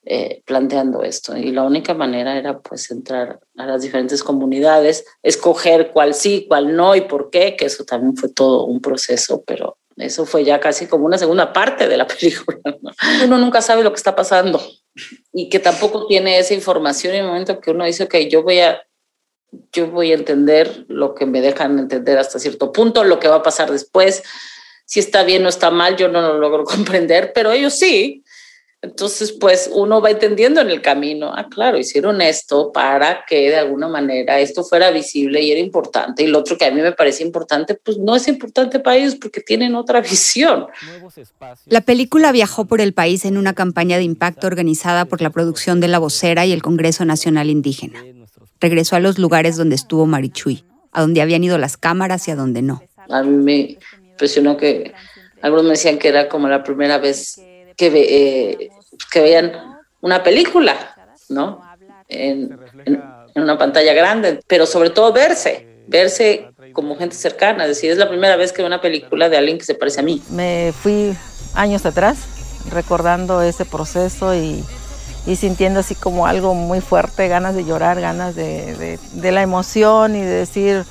eh, 0.05 0.43
planteando 0.45 1.03
esto. 1.03 1.35
Y 1.35 1.51
la 1.51 1.65
única 1.65 1.95
manera 1.95 2.37
era 2.37 2.59
pues 2.59 2.91
entrar 2.91 3.41
a 3.57 3.65
las 3.65 3.81
diferentes 3.81 4.23
comunidades, 4.23 5.07
escoger 5.23 5.91
cuál 5.91 6.13
sí, 6.13 6.45
cuál 6.47 6.77
no 6.77 6.95
y 6.95 7.01
por 7.01 7.31
qué, 7.31 7.57
que 7.57 7.65
eso 7.65 7.85
también 7.85 8.15
fue 8.15 8.29
todo 8.29 8.67
un 8.67 8.83
proceso, 8.83 9.43
pero 9.47 9.79
eso 9.99 10.27
fue 10.27 10.45
ya 10.45 10.61
casi 10.61 10.87
como 10.87 11.07
una 11.07 11.19
segunda 11.19 11.53
parte 11.53 11.89
de 11.89 11.97
la 11.97 12.07
película. 12.09 12.59
Uno 13.25 13.39
nunca 13.39 13.61
sabe 13.61 13.83
lo 13.83 13.91
que 13.91 13.97
está 13.97 14.15
pasando 14.15 14.61
y 15.33 15.49
que 15.49 15.59
tampoco 15.59 16.07
tiene 16.07 16.39
esa 16.39 16.55
información 16.55 17.15
en 17.15 17.21
el 17.21 17.27
momento 17.27 17.61
que 17.61 17.71
uno 17.71 17.85
dice, 17.85 18.09
que 18.09 18.29
yo 18.29 18.43
voy 18.43 18.61
a, 18.61 18.83
yo 19.73 19.89
voy 19.89 20.13
a 20.13 20.15
entender 20.15 20.85
lo 20.89 21.15
que 21.15 21.27
me 21.27 21.41
dejan 21.41 21.79
entender 21.79 22.19
hasta 22.19 22.39
cierto 22.39 22.73
punto, 22.73 23.05
lo 23.05 23.19
que 23.19 23.29
va 23.29 23.37
a 23.37 23.43
pasar 23.43 23.71
después. 23.71 24.23
Si 24.85 25.01
está 25.01 25.23
bien 25.23 25.45
o 25.45 25.49
está 25.49 25.71
mal, 25.71 25.97
yo 25.97 26.09
no 26.09 26.21
lo 26.23 26.39
logro 26.39 26.65
comprender, 26.65 27.33
pero 27.35 27.53
ellos 27.53 27.75
sí. 27.75 28.25
Entonces, 28.81 29.33
pues 29.33 29.69
uno 29.73 30.01
va 30.01 30.11
entendiendo 30.11 30.61
en 30.61 30.71
el 30.71 30.81
camino, 30.81 31.33
ah, 31.35 31.49
claro, 31.51 31.79
hicieron 31.79 32.23
esto 32.23 32.71
para 32.71 33.25
que 33.27 33.51
de 33.51 33.57
alguna 33.57 33.89
manera 33.89 34.39
esto 34.39 34.63
fuera 34.63 34.93
visible 34.93 35.43
y 35.43 35.51
era 35.51 35.59
importante. 35.59 36.23
Y 36.23 36.29
lo 36.29 36.39
otro 36.39 36.57
que 36.57 36.67
a 36.67 36.71
mí 36.71 36.81
me 36.81 36.93
parece 36.93 37.25
importante, 37.25 37.75
pues 37.75 37.99
no 37.99 38.15
es 38.15 38.29
importante 38.29 38.79
para 38.79 38.97
ellos 38.97 39.17
porque 39.17 39.41
tienen 39.41 39.75
otra 39.75 40.01
visión. 40.03 40.67
La 41.67 41.81
película 41.81 42.31
viajó 42.31 42.67
por 42.67 42.81
el 42.81 42.93
país 42.93 43.25
en 43.25 43.37
una 43.37 43.53
campaña 43.53 43.97
de 43.97 44.05
impacto 44.05 44.47
organizada 44.47 45.07
por 45.07 45.23
la 45.23 45.31
producción 45.31 45.81
de 45.81 45.89
La 45.89 45.99
Vocera 45.99 46.47
y 46.47 46.53
el 46.53 46.63
Congreso 46.63 47.05
Nacional 47.05 47.51
Indígena. 47.51 48.05
Regresó 48.61 48.95
a 48.95 49.01
los 49.01 49.19
lugares 49.19 49.57
donde 49.57 49.75
estuvo 49.75 50.07
Marichuy, 50.07 50.63
a 50.93 51.01
donde 51.01 51.21
habían 51.21 51.43
ido 51.43 51.59
las 51.59 51.77
cámaras 51.77 52.29
y 52.29 52.31
a 52.31 52.37
donde 52.37 52.63
no. 52.63 52.81
A 53.09 53.25
mí 53.25 53.37
me 53.43 53.79
impresionó 54.11 54.57
que 54.57 54.93
algunos 55.43 55.65
me 55.65 55.71
decían 55.71 55.99
que 55.99 56.09
era 56.09 56.29
como 56.29 56.49
la 56.49 56.63
primera 56.63 56.99
vez 56.99 57.41
que, 57.79 57.87
eh, 57.95 58.71
que 59.11 59.21
veían 59.21 59.79
una 60.03 60.23
película, 60.23 60.75
¿no? 61.31 61.63
En, 62.09 62.59
una 63.35 63.57
pantalla 63.57 63.95
grande, 63.95 64.41
pero 64.49 64.67
sobre 64.67 64.91
todo 64.91 65.13
verse, 65.13 65.85
verse 65.87 66.51
como 66.73 66.97
gente 66.97 67.15
cercana, 67.15 67.65
es 67.65 67.69
decir, 67.69 67.91
es 67.93 67.99
la 67.99 68.09
primera 68.09 68.35
vez 68.35 68.53
que 68.53 68.63
veo 68.63 68.67
una 68.67 68.81
película 68.81 69.29
de 69.29 69.37
alguien 69.37 69.59
que 69.59 69.65
se 69.65 69.77
parece 69.77 70.01
a 70.01 70.03
mí. 70.03 70.21
Me 70.31 70.73
fui 70.83 71.15
años 71.55 71.87
atrás 71.87 72.19
recordando 72.73 73.43
ese 73.43 73.65
proceso 73.65 74.35
y, 74.35 74.65
y 75.25 75.37
sintiendo 75.37 75.81
así 75.81 75.95
como 75.95 76.27
algo 76.27 76.55
muy 76.55 76.81
fuerte, 76.81 77.29
ganas 77.29 77.55
de 77.55 77.65
llorar, 77.65 78.01
ganas 78.01 78.35
de, 78.35 78.75
de, 78.75 78.99
de 79.13 79.33
la 79.33 79.43
emoción 79.43 80.17
y 80.17 80.21
de 80.21 80.27
decir 80.27 80.85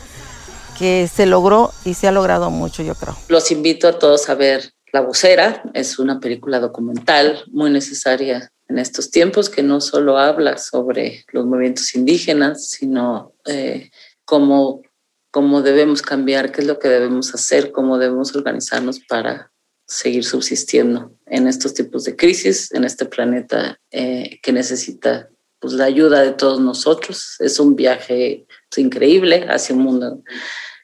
que 0.80 1.10
se 1.14 1.26
logró 1.26 1.74
y 1.84 1.96
se 1.96 2.08
ha 2.08 2.12
logrado 2.14 2.50
mucho, 2.50 2.82
yo 2.82 2.96
creo. 2.96 3.18
Los 3.28 3.52
invito 3.52 3.90
a 3.90 4.00
todos 4.00 4.30
a 4.30 4.36
ver 4.36 4.72
la 4.98 5.02
vocera 5.02 5.62
es 5.76 6.00
una 6.00 6.20
película 6.20 6.60
documental 6.60 7.44
muy 7.52 7.70
necesaria 7.70 8.52
en 8.68 8.80
estos 8.80 9.12
tiempos 9.12 9.48
que 9.48 9.62
no 9.62 9.80
solo 9.80 10.18
habla 10.18 10.58
sobre 10.58 11.24
los 11.32 11.46
movimientos 11.46 11.94
indígenas, 11.94 12.72
sino 12.72 13.36
eh, 13.46 13.92
cómo, 14.26 14.82
cómo 15.30 15.62
debemos 15.62 16.02
cambiar, 16.02 16.52
qué 16.52 16.62
es 16.62 16.68
lo 16.68 16.80
que 16.80 16.88
debemos 16.88 17.32
hacer, 17.36 17.72
cómo 17.72 18.00
debemos 18.00 18.36
organizarnos 18.36 19.00
para 19.02 19.52
seguir 19.86 20.26
subsistiendo 20.26 21.14
en 21.28 21.48
estos 21.48 21.76
tipos 21.76 22.04
de 22.04 22.16
crisis, 22.16 22.74
en 22.74 22.84
este 22.84 23.06
planeta 23.06 23.80
eh, 23.92 24.40
que 24.42 24.52
necesita 24.52 25.30
pues, 25.60 25.74
la 25.74 25.86
ayuda 25.86 26.24
de 26.24 26.32
todos 26.32 26.60
nosotros. 26.60 27.36
Es 27.38 27.60
un 27.60 27.76
viaje 27.76 28.48
increíble 28.78 29.46
hacia 29.48 29.76
un 29.76 29.84
mundo 29.84 30.24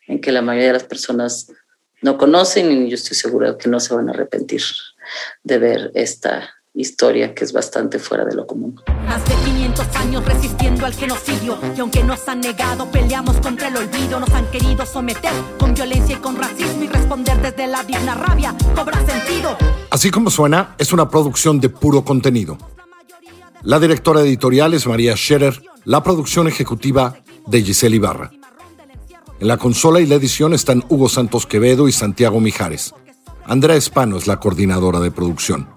en 0.05 0.21
que 0.21 0.31
la 0.31 0.43
mayoría 0.43 0.67
de 0.67 0.73
las 0.73 0.83
personas 0.83 1.47
no 2.03 2.17
conocen 2.17 2.71
y 2.71 2.89
yo 2.89 2.95
estoy 2.95 3.17
segura 3.17 3.57
que 3.57 3.69
no 3.69 3.79
se 3.79 3.95
van 3.95 4.09
a 4.09 4.11
arrepentir 4.11 4.61
de 5.43 5.57
ver 5.57 5.91
esta 5.95 6.49
historia 6.75 7.33
que 7.33 7.43
es 7.43 7.53
bastante 7.53 7.97
fuera 7.99 8.25
de 8.25 8.35
lo 8.35 8.45
común. 8.45 8.81
Más 9.05 9.23
de 9.25 9.35
500 9.35 9.95
años 9.95 10.25
resistiendo 10.25 10.85
al 10.85 10.93
genocidio 10.93 11.57
y 11.75 11.79
aunque 11.79 12.03
nos 12.03 12.27
han 12.27 12.41
negado, 12.41 12.89
peleamos 12.91 13.37
contra 13.37 13.69
el 13.69 13.77
olvido, 13.77 14.19
nos 14.19 14.29
han 14.31 14.49
querido 14.51 14.85
someter 14.85 15.31
con 15.57 15.73
violencia 15.73 16.15
y 16.17 16.19
con 16.19 16.35
racismo 16.35 16.83
y 16.83 16.87
responder 16.87 17.41
desde 17.41 17.67
la 17.67 17.83
digna 17.83 18.15
rabia 18.15 18.55
cobra 18.75 19.05
sentido. 19.05 19.55
Así 19.89 20.11
como 20.11 20.29
suena, 20.29 20.75
es 20.77 20.91
una 20.91 21.09
producción 21.09 21.59
de 21.59 21.69
puro 21.69 22.03
contenido. 22.03 22.57
La 23.61 23.79
directora 23.79 24.21
editorial 24.21 24.73
es 24.73 24.87
María 24.87 25.15
Scherer, 25.15 25.61
la 25.85 26.03
producción 26.03 26.47
ejecutiva 26.47 27.15
de 27.45 27.61
Giselle 27.61 27.95
Ibarra. 27.95 28.31
En 29.43 29.49
la 29.49 29.57
consola 29.57 29.99
y 29.99 30.05
la 30.05 30.15
edición 30.15 30.53
están 30.53 30.85
Hugo 30.87 31.09
Santos 31.09 31.45
Quevedo 31.45 31.89
y 31.89 31.91
Santiago 31.91 32.39
Mijares. 32.39 32.95
Andrea 33.43 33.75
Espano 33.75 34.15
es 34.15 34.25
la 34.25 34.39
coordinadora 34.39 35.01
de 35.01 35.11
producción. 35.11 35.67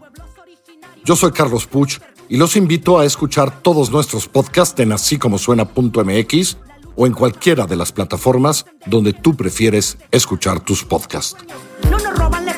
Yo 1.04 1.16
soy 1.16 1.32
Carlos 1.32 1.66
Puch 1.66 1.98
y 2.28 2.36
los 2.36 2.54
invito 2.54 3.00
a 3.00 3.04
escuchar 3.04 3.62
todos 3.62 3.90
nuestros 3.90 4.28
podcasts 4.28 4.78
en 4.78 4.92
así 4.92 5.18
como 5.18 5.36
suena.mx 5.36 6.58
o 6.94 7.08
en 7.08 7.12
cualquiera 7.12 7.66
de 7.66 7.74
las 7.74 7.90
plataformas 7.90 8.66
donde 8.86 9.12
tú 9.12 9.34
prefieres 9.34 9.98
escuchar 10.12 10.60
tus 10.60 10.84
podcasts. 10.84 11.36
No 11.90 11.98
nos 11.98 12.16
roban 12.16 12.46
la 12.46 12.52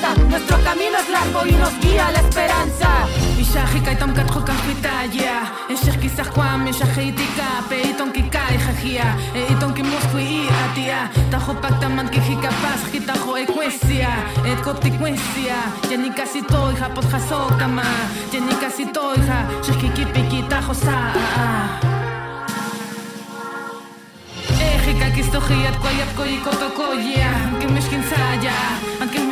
que 0.00 0.22
nuestro 0.24 0.56
camino 0.64 0.96
es 0.98 1.08
largo 1.08 1.46
y 1.46 1.52
nos 1.52 1.78
guía 1.80 2.10
la 2.10 2.20
esperanza. 2.20 3.06
Ishahika 3.38 3.92
itom 3.92 4.14
katjoka 4.14 4.52
pitaya 4.64 5.52
Eshir 5.68 5.98
kisah 6.00 6.28
kwam 6.32 6.66
eshah 6.66 6.96
itika 6.96 7.62
Pe 7.68 7.82
iton 7.90 8.12
kikai 8.12 8.56
jajia 8.56 9.16
E 9.34 9.52
iton 9.52 9.74
ki 9.74 9.82
muskui 9.82 10.46
i 10.46 10.48
atia. 10.48 11.10
Tajo 11.30 11.54
pacta 11.60 11.88
man 11.88 12.08
ki 12.08 12.20
hikapaz 12.20 12.80
Hitajo 12.92 13.36
equesia 13.36 14.12
Et 14.46 14.60
koptikwesia 14.62 15.58
Yani 15.90 16.10
casi 16.14 16.42
toija 16.42 16.88
pot 16.94 17.04
jasokama 17.10 17.84
Yani 18.32 18.54
casi 18.60 18.86
toija 18.86 19.38
Shiki 19.62 20.06
piki 20.14 20.42
tajo 20.48 20.74
sa. 20.74 21.12
Ejika 24.62 25.10
kistojiat 25.14 25.76
kwayat 25.82 26.10
koyi 26.16 26.38
kotokoya 26.44 27.30
Anke 27.52 27.66
mishkin 27.66 28.02
saya 28.08 28.54
Anke 29.00 29.18
mishkin 29.18 29.31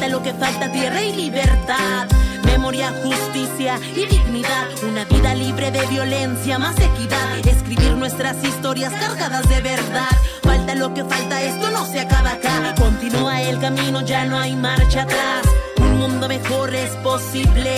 Falta 0.00 0.16
lo 0.16 0.22
que 0.22 0.32
falta, 0.32 0.72
tierra 0.72 1.02
y 1.02 1.14
libertad. 1.14 2.08
Memoria, 2.44 2.90
justicia 3.04 3.78
y 3.94 4.06
dignidad. 4.06 4.66
Una 4.82 5.04
vida 5.04 5.34
libre 5.34 5.70
de 5.70 5.84
violencia, 5.88 6.58
más 6.58 6.74
equidad. 6.78 7.46
Escribir 7.46 7.98
nuestras 7.98 8.42
historias 8.42 8.94
cargadas 8.94 9.46
de 9.50 9.60
verdad. 9.60 10.08
Falta 10.42 10.74
lo 10.74 10.94
que 10.94 11.04
falta, 11.04 11.42
esto 11.42 11.68
no 11.68 11.84
se 11.84 12.00
acaba 12.00 12.30
acá. 12.30 12.74
Continúa 12.78 13.42
el 13.42 13.60
camino, 13.60 14.00
ya 14.00 14.24
no 14.24 14.38
hay 14.38 14.56
marcha 14.56 15.02
atrás. 15.02 15.46
Un 15.76 15.98
mundo 15.98 16.28
mejor 16.28 16.74
es 16.74 16.92
posible. 17.04 17.76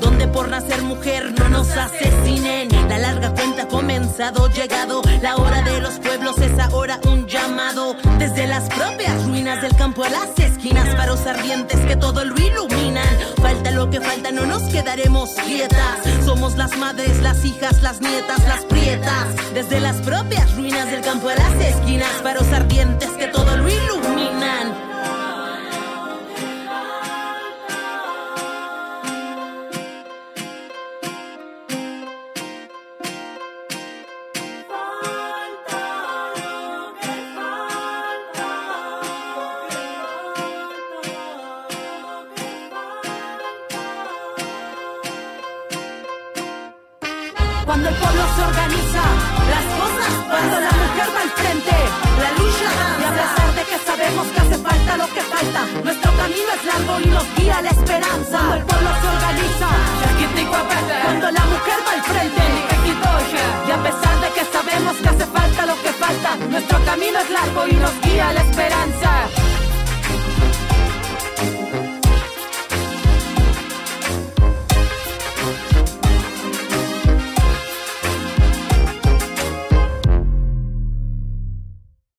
Donde 0.00 0.28
por 0.28 0.48
nacer 0.48 0.82
mujer 0.82 1.32
no 1.38 1.48
nos 1.48 1.68
asesinen. 1.76 2.68
La 2.88 2.98
larga 2.98 3.32
cuenta 3.34 3.62
ha 3.62 3.68
comenzado, 3.68 4.48
llegado. 4.48 5.02
La 5.22 5.36
hora 5.36 5.62
de 5.62 5.80
los 5.80 5.98
pueblos 5.98 6.38
es 6.38 6.58
ahora 6.58 6.98
un 7.06 7.26
llamado. 7.26 7.94
Desde 8.18 8.46
las 8.46 8.68
propias 8.68 9.24
ruinas 9.26 9.62
del 9.62 9.76
campo 9.76 10.04
a 10.04 10.08
las 10.08 10.38
esquinas, 10.38 10.94
faros 10.96 11.26
ardientes 11.26 11.78
que 11.80 11.96
todo 11.96 12.24
lo 12.24 12.34
iluminan. 12.36 13.06
Falta 13.40 13.70
lo 13.70 13.90
que 13.90 14.00
falta, 14.00 14.30
no 14.32 14.46
nos 14.46 14.62
quedaremos 14.64 15.30
quietas. 15.46 15.98
Somos 16.24 16.56
las 16.56 16.76
madres, 16.78 17.20
las 17.20 17.44
hijas, 17.44 17.82
las 17.82 18.00
nietas, 18.00 18.42
las 18.48 18.64
prietas. 18.64 19.26
Desde 19.54 19.80
las 19.80 19.96
propias 19.96 20.54
ruinas 20.56 20.69